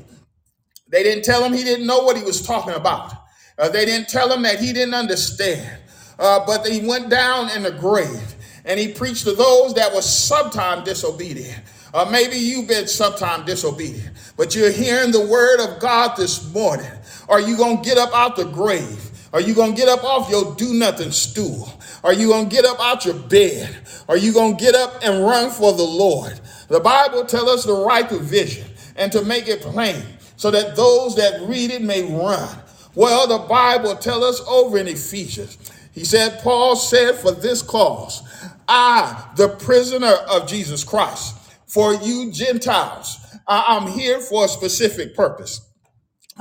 [0.90, 3.14] They didn't tell him he didn't know what he was talking about.
[3.60, 5.82] Uh, they didn't tell him that he didn't understand.
[6.18, 8.34] Uh, but he went down in the grave
[8.66, 11.62] and he preached to those that were sometime disobedient.
[11.94, 16.90] Uh, maybe you've been sometime disobedient, but you're hearing the word of God this morning.
[17.30, 19.12] Are you going to get up out the grave?
[19.36, 21.68] Are you going to get up off your do nothing stool?
[22.06, 23.76] Are you going to get up out your bed?
[24.08, 26.40] Are you going to get up and run for the Lord?
[26.70, 28.66] The Bible tells us to write the vision
[28.96, 30.02] and to make it plain
[30.38, 32.48] so that those that read it may run.
[32.96, 35.58] Well, the Bible tells us over in Ephesians,
[35.92, 38.24] he said, Paul said, for this cause,
[38.70, 41.36] I, the prisoner of Jesus Christ,
[41.68, 45.65] for you Gentiles, I'm here for a specific purpose.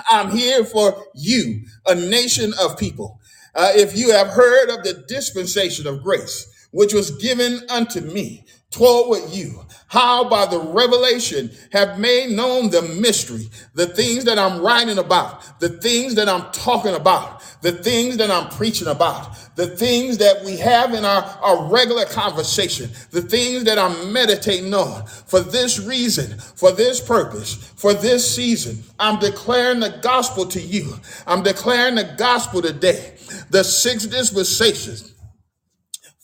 [0.08, 3.20] I'm here for you, a nation of people.
[3.54, 8.44] Uh, if you have heard of the dispensation of grace, which was given unto me,
[8.72, 14.60] toward you, how by the revelation have made known the mystery, the things that I'm
[14.60, 19.68] writing about, the things that I'm talking about, the things that I'm preaching about, the
[19.68, 25.06] things that we have in our, our regular conversation, the things that I'm meditating on.
[25.06, 30.94] For this reason, for this purpose, for this season, I'm declaring the gospel to you.
[31.24, 33.14] I'm declaring the gospel today.
[33.50, 35.13] The six dispensations,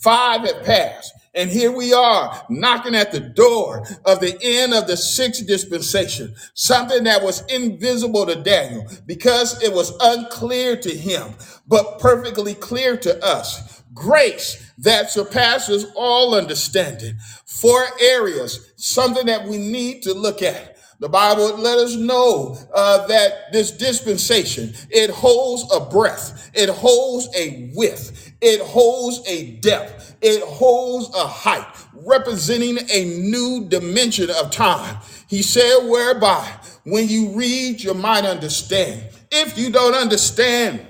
[0.00, 1.14] five have passed.
[1.34, 6.34] And here we are knocking at the door of the end of the sixth dispensation,
[6.54, 11.34] something that was invisible to Daniel because it was unclear to him,
[11.68, 13.82] but perfectly clear to us.
[13.94, 17.16] grace that surpasses all understanding.
[17.46, 20.76] Four areas, something that we need to look at.
[21.00, 27.26] The Bible let us know uh, that this dispensation, it holds a breadth, it holds
[27.34, 34.50] a width, it holds a depth, it holds a height, representing a new dimension of
[34.50, 34.98] time.
[35.26, 36.46] He said, whereby
[36.84, 39.02] when you read, you might understand.
[39.30, 40.86] If you don't understand,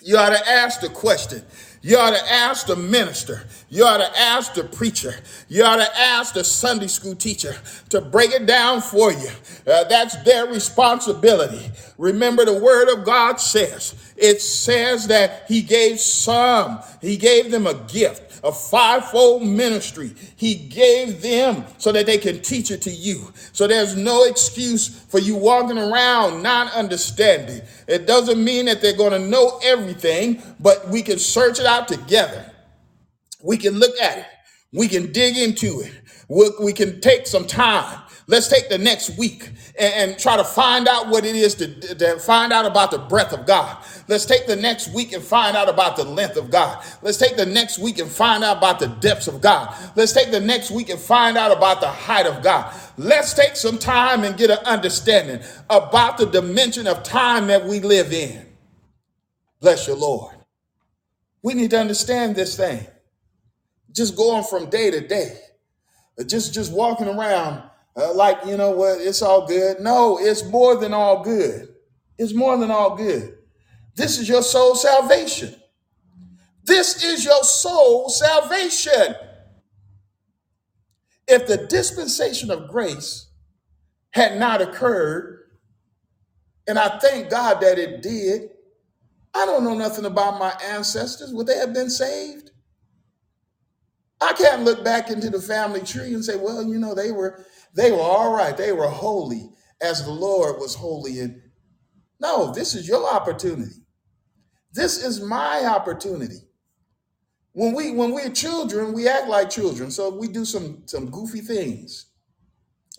[0.00, 1.44] you ought to ask the question.
[1.82, 3.44] You ought to ask the minister.
[3.70, 5.14] You ought to ask the preacher.
[5.48, 7.56] You ought to ask the Sunday school teacher
[7.88, 9.30] to break it down for you.
[9.66, 11.70] Uh, that's their responsibility.
[11.96, 17.66] Remember, the word of God says, it says that he gave some, he gave them
[17.66, 20.12] a gift a fivefold ministry.
[20.36, 23.32] He gave them so that they can teach it to you.
[23.52, 27.62] So there's no excuse for you walking around not understanding.
[27.86, 31.88] It doesn't mean that they're going to know everything, but we can search it out
[31.88, 32.50] together.
[33.42, 34.26] We can look at it.
[34.72, 35.92] We can dig into it.
[36.28, 38.00] We, we can take some time.
[38.30, 41.96] Let's take the next week and, and try to find out what it is to,
[41.96, 43.76] to find out about the breath of God.
[44.06, 46.84] Let's take the next week and find out about the length of God.
[47.02, 49.74] Let's take the next week and find out about the depths of God.
[49.96, 52.72] Let's take the next week and find out about the height of God.
[52.96, 57.80] Let's take some time and get an understanding about the dimension of time that we
[57.80, 58.46] live in.
[59.60, 60.36] Bless your Lord.
[61.42, 62.86] We need to understand this thing.
[63.90, 65.36] Just going from day to day,
[66.26, 67.69] just just walking around
[68.00, 69.80] uh, like, you know what, it's all good.
[69.80, 71.68] No, it's more than all good.
[72.18, 73.36] It's more than all good.
[73.96, 75.54] This is your soul salvation.
[76.64, 79.14] This is your soul salvation.
[81.26, 83.28] If the dispensation of grace
[84.10, 85.38] had not occurred,
[86.66, 88.50] and I thank God that it did,
[89.34, 91.32] I don't know nothing about my ancestors.
[91.32, 92.50] Would they have been saved?
[94.20, 97.44] I can't look back into the family tree and say, well, you know, they were
[97.74, 98.56] they were all right.
[98.56, 99.50] They were holy
[99.80, 101.20] as the Lord was holy.
[101.20, 101.42] And
[102.20, 103.76] no, this is your opportunity.
[104.72, 106.38] This is my opportunity.
[107.52, 109.90] When we when we're children, we act like children.
[109.90, 112.06] So we do some some goofy things.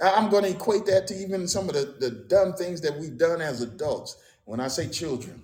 [0.01, 3.17] I'm going to equate that to even some of the, the dumb things that we've
[3.17, 4.17] done as adults.
[4.45, 5.43] When I say children,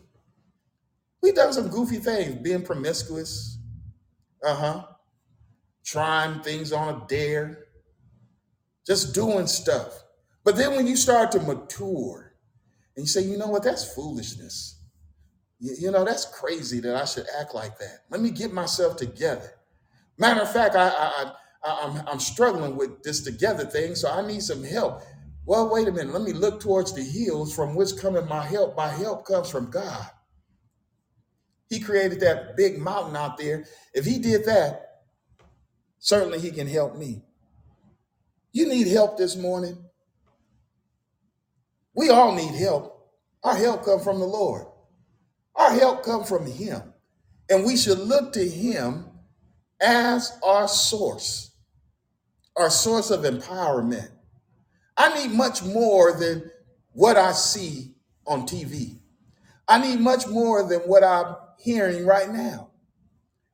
[1.22, 3.60] we've done some goofy things, being promiscuous,
[4.44, 4.84] uh-huh,
[5.86, 7.67] trying things on a dare,
[8.88, 10.04] just doing stuff.
[10.46, 12.34] But then when you start to mature
[12.96, 14.82] and you say, you know what, that's foolishness.
[15.60, 18.06] You, you know, that's crazy that I should act like that.
[18.10, 19.52] Let me get myself together.
[20.18, 21.32] Matter of fact, I, I,
[21.64, 25.02] I, I'm, I'm struggling with this together thing, so I need some help.
[25.46, 26.14] Well, wait a minute.
[26.14, 28.78] Let me look towards the hills from which cometh my help.
[28.78, 30.08] My help comes from God.
[31.70, 33.66] He created that big mountain out there.
[33.94, 35.02] If he did that,
[36.00, 37.24] certainly he can help me.
[38.52, 39.78] You need help this morning.
[41.96, 43.12] We all need help.
[43.44, 44.66] Our help comes from the Lord.
[45.56, 46.82] Our help comes from him.
[47.50, 49.06] And we should look to him
[49.82, 51.52] as our source,
[52.56, 54.10] our source of empowerment.
[54.98, 56.52] I need much more than
[56.92, 57.96] what I see
[58.26, 59.00] on TV.
[59.68, 62.72] I need much more than what I'm hearing right now.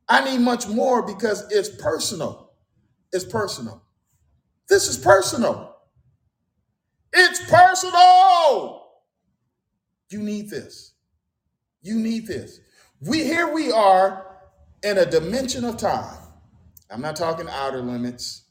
[0.08, 2.54] I need much more because it's personal.
[3.12, 3.83] It's personal.
[4.70, 5.76] This is personal.
[7.14, 8.84] It's personal.
[10.09, 10.93] You need this.
[11.82, 12.59] You need this.
[13.01, 14.26] We here we are
[14.84, 16.18] in a dimension of time.
[16.89, 18.45] I'm not talking outer limits,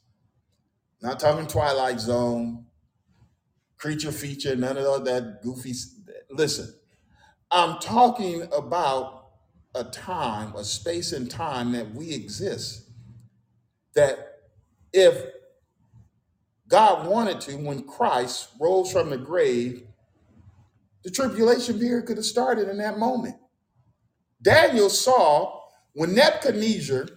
[1.01, 2.65] not talking twilight zone,
[3.77, 5.73] creature feature, none of that goofy.
[6.29, 6.73] Listen,
[7.51, 9.25] I'm talking about
[9.75, 12.89] a time, a space and time that we exist.
[13.95, 14.17] That
[14.93, 15.32] if
[16.73, 19.83] God wanted to, when Christ rose from the grave,
[21.03, 23.35] the tribulation period could have started in that moment.
[24.41, 25.59] Daniel saw
[25.93, 27.09] when Nebuchadnezzar,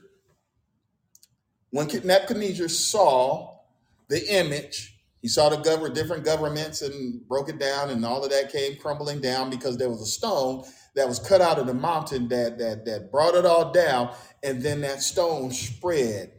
[1.70, 3.60] when Nebuchadnezzar saw
[4.08, 8.30] the image, he saw the government, different governments and broke it down, and all of
[8.32, 10.64] that came crumbling down because there was a stone
[10.96, 14.62] that was cut out of the mountain that that that brought it all down, and
[14.62, 16.30] then that stone spread.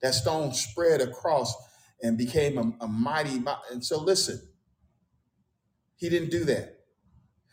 [0.00, 1.65] That stone spread across
[2.02, 3.42] and became a, a mighty.
[3.70, 4.40] And so, listen,
[5.96, 6.80] he didn't do that.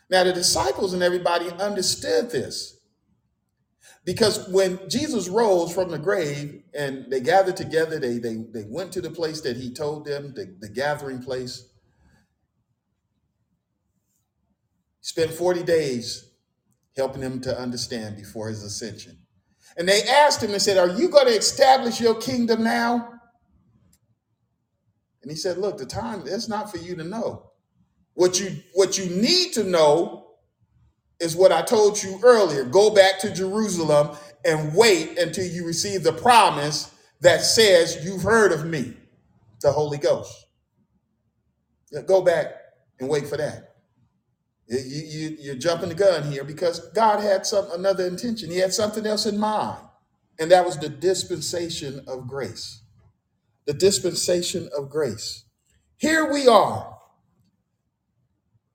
[0.10, 2.80] Now, the disciples and everybody understood this
[4.06, 8.92] because when Jesus rose from the grave and they gathered together, they, they, they went
[8.94, 11.70] to the place that he told them, the, the gathering place,
[15.00, 16.32] spent 40 days
[16.98, 19.18] helping them to understand before his ascension.
[19.78, 23.10] And they asked him and said, Are you going to establish your kingdom now?
[25.24, 27.52] And he said, Look, the time it's not for you to know.
[28.14, 30.28] What you what you need to know
[31.20, 32.64] is what I told you earlier.
[32.64, 34.16] Go back to Jerusalem
[34.46, 38.94] and wait until you receive the promise that says you've heard of me,
[39.62, 40.46] the Holy Ghost.
[42.06, 42.48] Go back
[43.00, 43.76] and wait for that.
[44.68, 48.50] You, you, you're jumping the gun here because God had some another intention.
[48.50, 49.80] He had something else in mind,
[50.40, 52.83] and that was the dispensation of grace.
[53.66, 55.46] The dispensation of grace.
[55.98, 56.98] Here we are,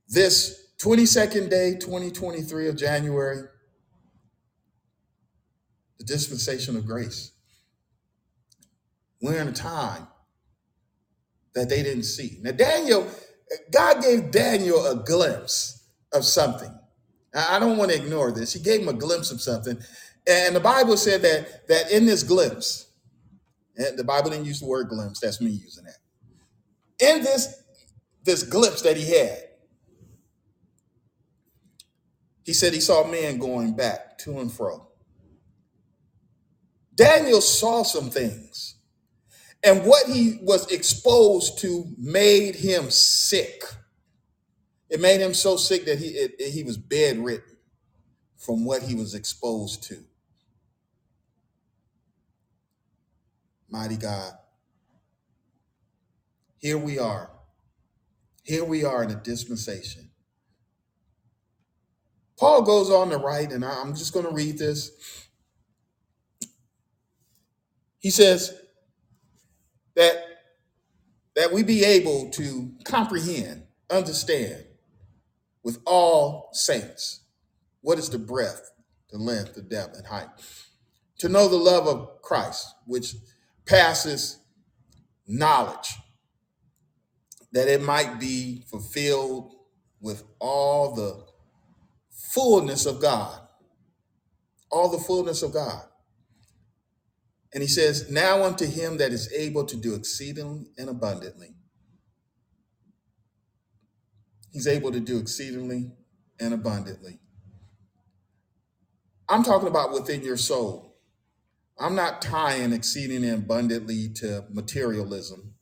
[0.09, 3.43] this 22nd day, 2023 of January,
[5.99, 7.33] the dispensation of grace.
[9.21, 10.07] We're in a time
[11.55, 12.39] that they didn't see.
[12.41, 13.07] Now, Daniel,
[13.71, 16.73] God gave Daniel a glimpse of something.
[17.35, 18.53] I don't want to ignore this.
[18.53, 19.79] He gave him a glimpse of something.
[20.27, 22.88] And the Bible said that that in this glimpse,
[23.97, 25.99] the Bible didn't use the word glimpse, that's me using that.
[27.01, 27.63] In this
[28.25, 29.39] this glimpse that he had,
[32.45, 34.89] he said he saw men going back to and fro.
[36.95, 38.77] Daniel saw some things.
[39.65, 43.63] And what he was exposed to made him sick.
[44.91, 47.45] It made him so sick that he it, it- he was bedridden
[48.37, 50.05] from what he was exposed to.
[53.71, 54.33] Mighty God,
[56.59, 57.31] here we are.
[58.43, 60.11] Here we are in a dispensation.
[62.39, 64.91] Paul goes on to write, and I'm just going to read this.
[67.99, 68.57] He says
[69.97, 70.25] that
[71.35, 74.65] that we be able to comprehend, understand
[75.63, 77.21] with all saints
[77.81, 78.73] what is the breadth,
[79.11, 80.29] the length, the depth, and height.
[81.19, 83.15] To know the love of Christ, which
[83.69, 84.39] passes
[85.27, 85.95] knowledge,
[87.53, 89.55] that it might be fulfilled
[90.01, 91.25] with all the
[92.33, 93.41] fullness of God,
[94.71, 95.83] all the fullness of God.
[97.53, 101.55] And he says, Now unto him that is able to do exceedingly and abundantly.
[104.53, 105.93] He's able to do exceedingly
[106.41, 107.21] and abundantly.
[109.29, 110.88] I'm talking about within your soul.
[111.81, 115.55] I'm not tying exceedingly and abundantly to materialism,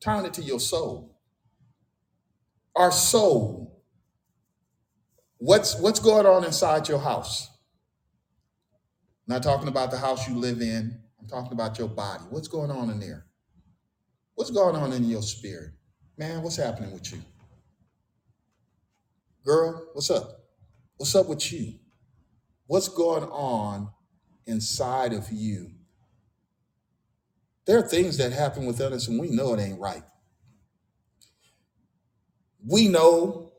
[0.00, 1.18] tying it to your soul.
[2.76, 3.82] Our soul,
[5.38, 7.48] what's what's going on inside your house?
[9.26, 11.00] Not talking about the house you live in.
[11.18, 12.24] I'm talking about your body.
[12.30, 13.26] What's going on in there?
[14.34, 15.70] What's going on in your spirit?
[16.18, 17.20] Man, what's happening with you?
[19.44, 20.40] Girl, what's up?
[20.96, 21.74] What's up with you?
[22.66, 23.90] What's going on
[24.50, 25.70] inside of you?
[27.66, 30.02] There are things that happen within us and we know it ain't right.
[32.66, 33.52] We know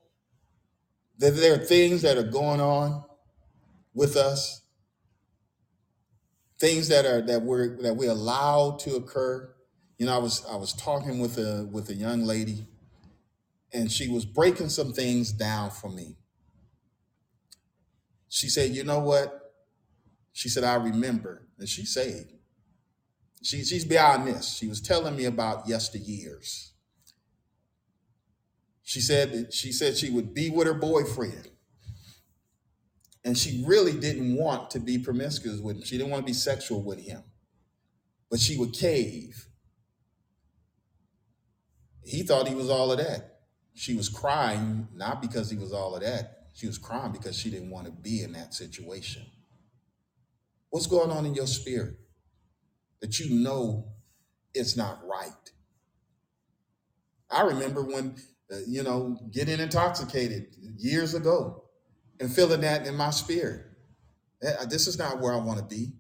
[1.18, 3.04] that there are things that are going on
[3.94, 4.62] with us,
[6.60, 9.54] things that are that we're that we allow to occur.
[9.98, 12.68] You know, I was I was talking with a with a young lady
[13.74, 16.18] and she was breaking some things down for me.
[18.28, 19.41] She said, "You know what?"
[20.34, 22.28] She said, "I remember." And she said,
[23.44, 24.56] she, she's beyond this.
[24.56, 26.72] She was telling me about yesteryears.
[28.84, 31.50] She said that she said she would be with her boyfriend,
[33.24, 35.84] and she really didn't want to be promiscuous with him.
[35.84, 37.24] She didn't want to be sexual with him,
[38.30, 39.48] but she would cave.
[42.04, 43.40] He thought he was all of that.
[43.74, 46.48] She was crying not because he was all of that.
[46.54, 49.26] She was crying because she didn't want to be in that situation.
[50.72, 51.98] What's going on in your spirit
[53.02, 53.94] that you know
[54.56, 55.32] it's not right?
[57.32, 58.16] I remember when,
[58.52, 60.48] uh, you know, getting intoxicated
[60.78, 61.66] years ago
[62.20, 63.66] and feeling that in my spirit.
[64.44, 65.94] Eh, This is not where I want to be.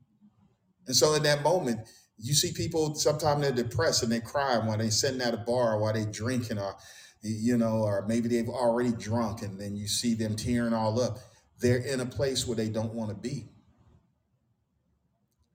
[0.87, 4.77] And so in that moment, you see people sometimes they're depressed and they cry while
[4.77, 6.75] they're sitting at a bar while they're drinking or
[7.23, 11.19] you know, or maybe they've already drunk and then you see them tearing all up.
[11.59, 13.50] They're in a place where they don't want to be.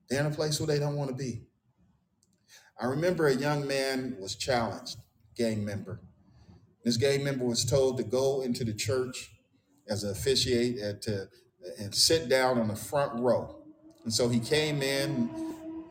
[0.09, 1.43] They're in a place where they don't want to be.
[2.79, 4.97] I remember a young man was challenged,
[5.35, 6.01] gang member.
[6.83, 9.31] This gang member was told to go into the church
[9.89, 11.27] as an officiate and to
[11.79, 13.63] and sit down on the front row.
[14.03, 15.29] And so he came in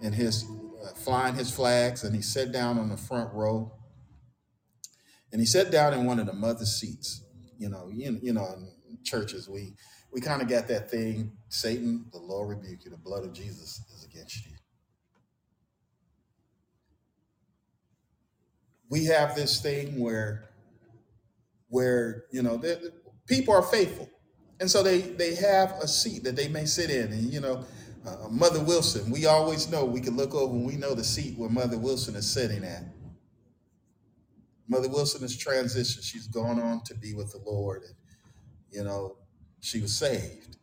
[0.01, 0.45] and his
[0.83, 3.73] uh, flying his flags and he sat down on the front row
[5.33, 7.25] and he sat down in one of the mother seats.
[7.59, 8.47] You know, you, you know,
[8.89, 9.75] in churches, we
[10.13, 13.83] we kind of got that thing, Satan, the Lord rebuke you, the blood of Jesus
[14.17, 14.53] against you.
[18.89, 20.51] We have this thing where
[21.69, 22.63] where you know
[23.27, 24.09] people are faithful,
[24.61, 27.65] and so they they have a seat that they may sit in, and you know.
[28.07, 31.37] Uh, Mother Wilson, we always know we can look over and we know the seat
[31.37, 32.85] where Mother Wilson is sitting at.
[34.69, 36.05] Mother Wilson has transitioned.
[36.05, 37.95] She's gone on to be with the Lord, and
[38.71, 39.17] you know
[39.59, 40.56] she was saved.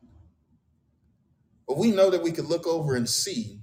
[1.68, 3.62] But we know that we could look over and see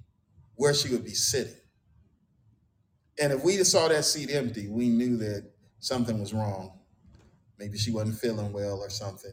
[0.54, 1.54] where she would be sitting.
[3.20, 6.78] And if we saw that seat empty, we knew that something was wrong.
[7.58, 9.32] Maybe she wasn't feeling well or something.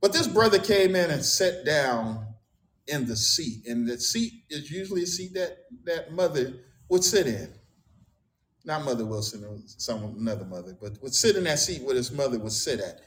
[0.00, 2.26] But this brother came in and sat down
[2.86, 3.66] in the seat.
[3.66, 6.54] And the seat is usually a seat that that mother
[6.88, 7.52] would sit in.
[8.64, 12.12] Not Mother Wilson or some another mother, but would sit in that seat where his
[12.12, 13.00] mother would sit at.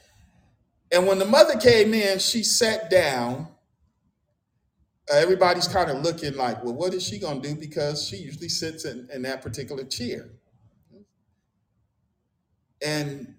[0.90, 3.48] And when the mother came in, she sat down.
[5.12, 7.54] Everybody's kind of looking like, well, what is she going to do?
[7.54, 10.30] Because she usually sits in, in that particular chair.
[12.84, 13.34] And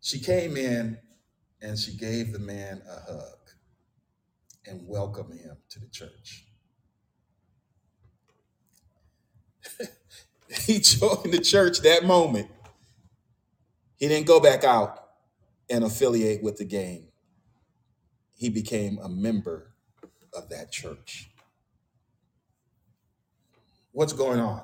[0.00, 0.98] she came in
[1.60, 3.38] and she gave the man a hug
[4.66, 6.46] and welcomed him to the church.
[10.66, 12.48] he joined the church that moment.
[13.96, 14.98] He didn't go back out
[15.68, 17.09] and affiliate with the gang.
[18.40, 19.74] He became a member
[20.32, 21.30] of that church.
[23.92, 24.62] What's going on?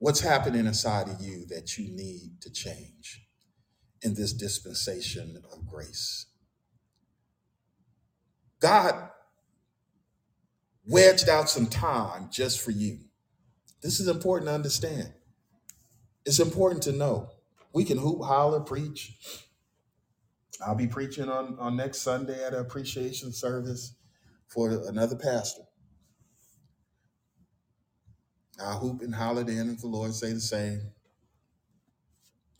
[0.00, 3.24] What's happening inside of you that you need to change
[4.02, 6.26] in this dispensation of grace?
[8.58, 9.08] God
[10.84, 12.98] wedged out some time just for you.
[13.80, 15.12] This is important to understand.
[16.24, 17.30] It's important to know.
[17.72, 19.45] We can hoop, holler, preach.
[20.64, 23.94] I'll be preaching on, on next Sunday at an appreciation service
[24.48, 25.62] for another pastor.
[28.60, 30.80] I'll hoop and holler then if the Lord say the same.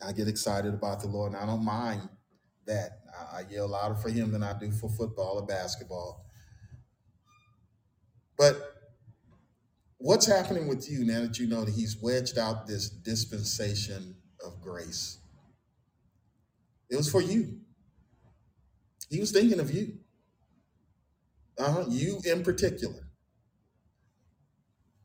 [0.07, 2.09] I get excited about the Lord and I don't mind
[2.67, 3.01] that.
[3.19, 6.27] I, I yell louder for him than I do for football or basketball.
[8.37, 8.75] But
[9.97, 14.61] what's happening with you now that you know that he's wedged out this dispensation of
[14.61, 15.19] grace?
[16.91, 17.61] It was for you.
[19.09, 19.99] He was thinking of you.
[21.59, 23.09] Uh-huh, you in particular.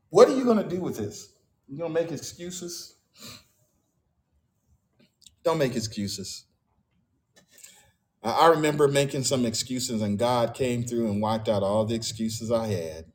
[0.09, 1.33] What are you going to do with this?
[1.67, 2.95] You going to make excuses?
[5.43, 6.45] Don't make excuses.
[8.23, 12.51] I remember making some excuses, and God came through and wiped out all the excuses
[12.51, 13.05] I had.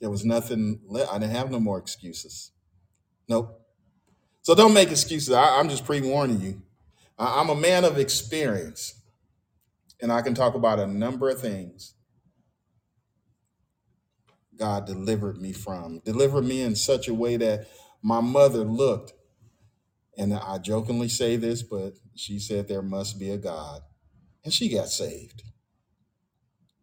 [0.00, 2.52] There was nothing, le- I didn't have no more excuses.
[3.28, 3.60] Nope.
[4.42, 5.34] So don't make excuses.
[5.34, 6.62] I, I'm just pre warning you.
[7.18, 8.99] I, I'm a man of experience,
[10.02, 11.94] and I can talk about a number of things
[14.56, 16.00] God delivered me from.
[16.04, 17.66] Delivered me in such a way that
[18.02, 19.14] my mother looked,
[20.16, 23.80] and I jokingly say this, but she said, There must be a God.
[24.44, 25.42] And she got saved.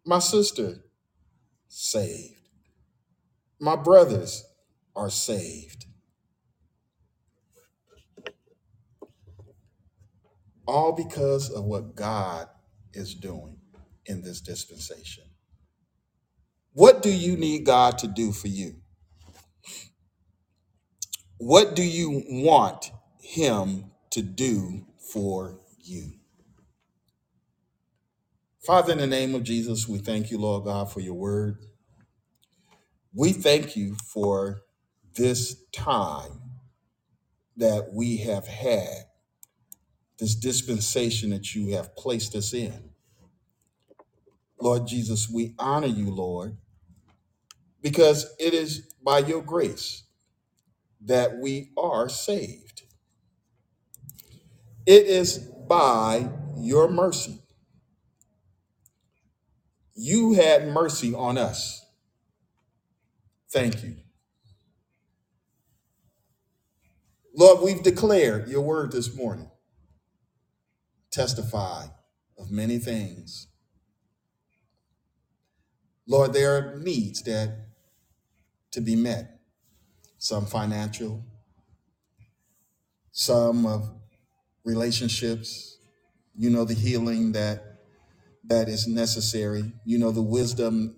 [0.06, 0.85] My sister,
[1.68, 2.49] saved.
[3.60, 4.45] My brothers
[4.95, 5.85] are saved.
[10.68, 12.48] All because of what God
[12.93, 13.57] is doing
[14.05, 15.26] in this dispensation.
[16.73, 18.76] What do you need God to do for you?
[21.39, 22.91] What do you want
[23.22, 26.14] Him to do for you?
[28.65, 31.57] Father, in the name of Jesus, we thank you, Lord God, for your word.
[33.14, 34.61] We thank you for
[35.15, 36.41] this time
[37.57, 39.07] that we have had,
[40.19, 42.91] this dispensation that you have placed us in.
[44.61, 46.57] Lord Jesus, we honor you, Lord,
[47.81, 50.03] because it is by your grace
[51.02, 52.84] that we are saved.
[54.85, 57.39] It is by your mercy.
[59.95, 61.85] You had mercy on us.
[63.52, 63.98] Thank you.
[67.35, 69.47] Lord, we've declared your word this morning,
[71.12, 71.88] testify
[72.38, 73.48] of many things.
[76.08, 77.68] Lord, there are needs that
[78.72, 79.40] to be met,
[80.18, 81.26] some financial,
[83.12, 83.90] some of
[84.64, 85.78] relationships.
[86.36, 87.64] You know the healing that
[88.46, 89.74] that is necessary.
[89.86, 90.96] You know the wisdom,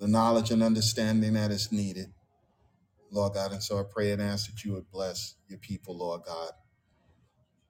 [0.00, 2.12] the knowledge and understanding that is needed,
[3.10, 3.52] Lord God.
[3.52, 6.50] And so I pray and ask that you would bless your people, Lord God.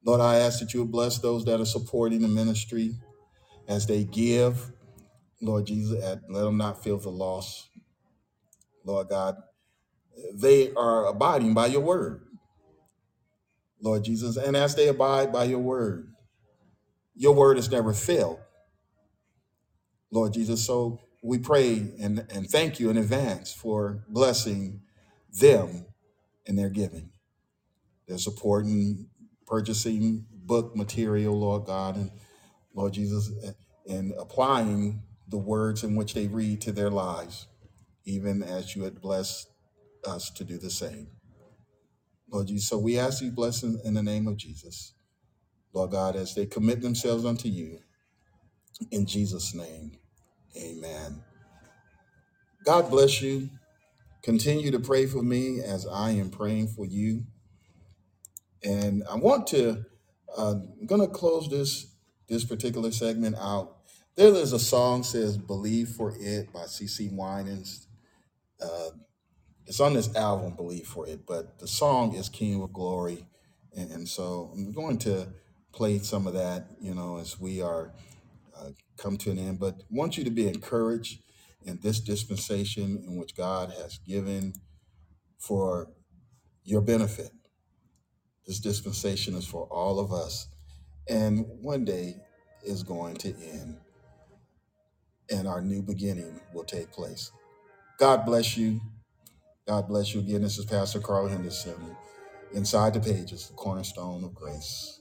[0.05, 2.95] Lord, I ask that you would bless those that are supporting the ministry
[3.69, 4.73] as they give.
[5.41, 7.69] Lord Jesus, let them not feel the loss.
[8.85, 9.37] Lord God,
[10.35, 12.23] they are abiding by your word,
[13.81, 14.37] Lord Jesus.
[14.37, 16.13] And as they abide by your word,
[17.15, 18.41] your word has never failed,
[20.11, 20.65] Lord Jesus.
[20.65, 24.83] So we pray and, and thank you in advance for blessing
[25.33, 25.87] them
[26.47, 27.11] in their giving.
[28.07, 29.09] They're supporting,
[29.47, 32.11] purchasing book material, Lord God, and
[32.75, 33.31] Lord Jesus,
[33.89, 37.47] and applying the words in which they read to their lives,
[38.05, 39.49] even as you had blessed
[40.07, 41.09] us to do the same.
[42.31, 44.95] Lord Jesus, so we ask you blessing in the name of Jesus.
[45.73, 47.79] Lord God, as they commit themselves unto you,
[48.91, 49.99] in Jesus' name,
[50.57, 51.23] amen.
[52.65, 53.51] God bless you.
[54.23, 57.25] Continue to pray for me as I am praying for you.
[58.65, 59.85] And I want to,
[60.37, 61.87] uh, I'm going to close this
[62.27, 63.77] this particular segment out.
[64.17, 67.87] There is a song says "Believe for It" by CeCe Winans.
[68.61, 68.91] Uh,
[69.67, 73.27] it's on this album, "Believe for It," but the song is "King of Glory,"
[73.77, 75.29] and, and so I'm going to
[75.73, 77.93] play some of that, you know, as we are
[78.57, 79.59] uh, come to an end.
[79.59, 81.23] But want you to be encouraged
[81.63, 84.55] in this dispensation in which God has given
[85.39, 85.91] for
[86.63, 87.31] your benefit.
[88.47, 90.49] This dispensation is for all of us,
[91.09, 92.17] and one day
[92.65, 93.79] is going to end,
[95.31, 97.33] and our new beginning will take place.
[97.99, 98.81] God bless you.
[99.67, 100.43] God bless you again.
[100.43, 101.97] This is Pastor Carl Henderson.
[102.55, 105.01] Inside the pages, the cornerstone of grace.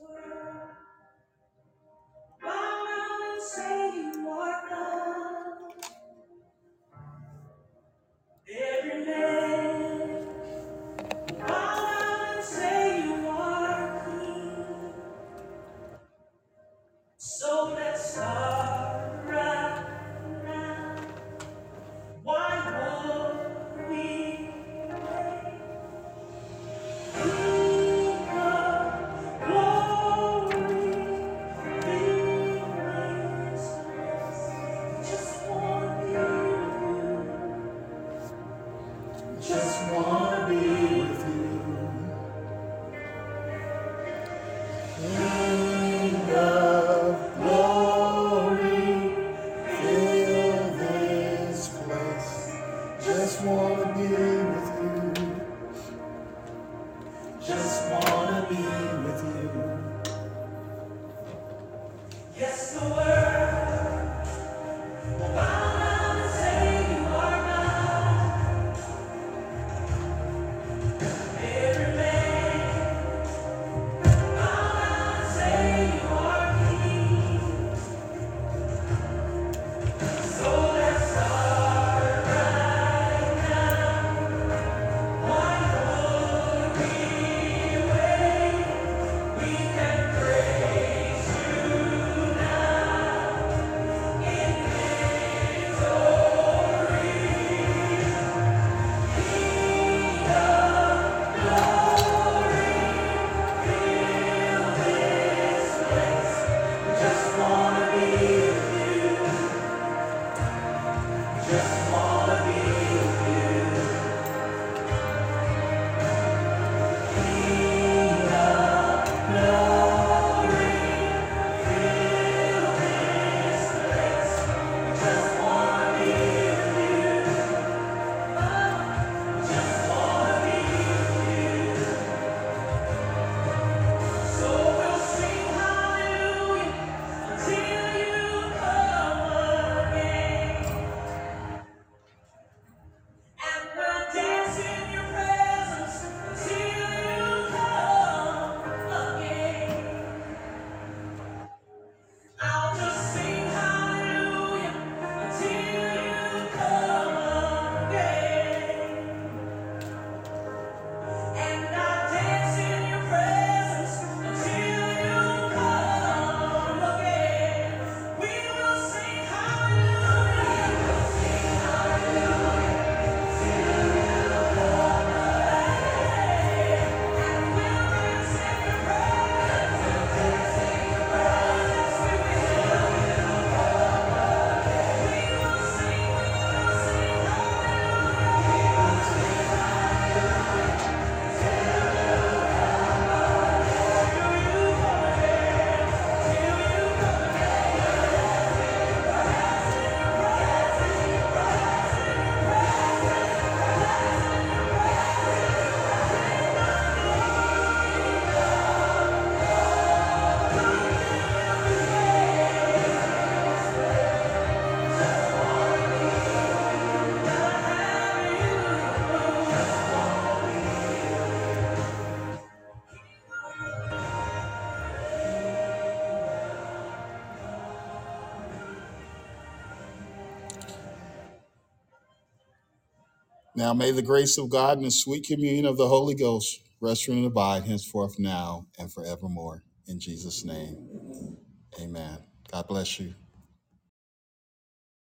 [233.63, 237.07] Now may the grace of God and the sweet communion of the Holy Ghost rest
[237.07, 239.63] and abide henceforth now and forevermore.
[239.87, 241.37] In Jesus' name,
[241.79, 242.17] amen.
[242.51, 243.13] God bless you.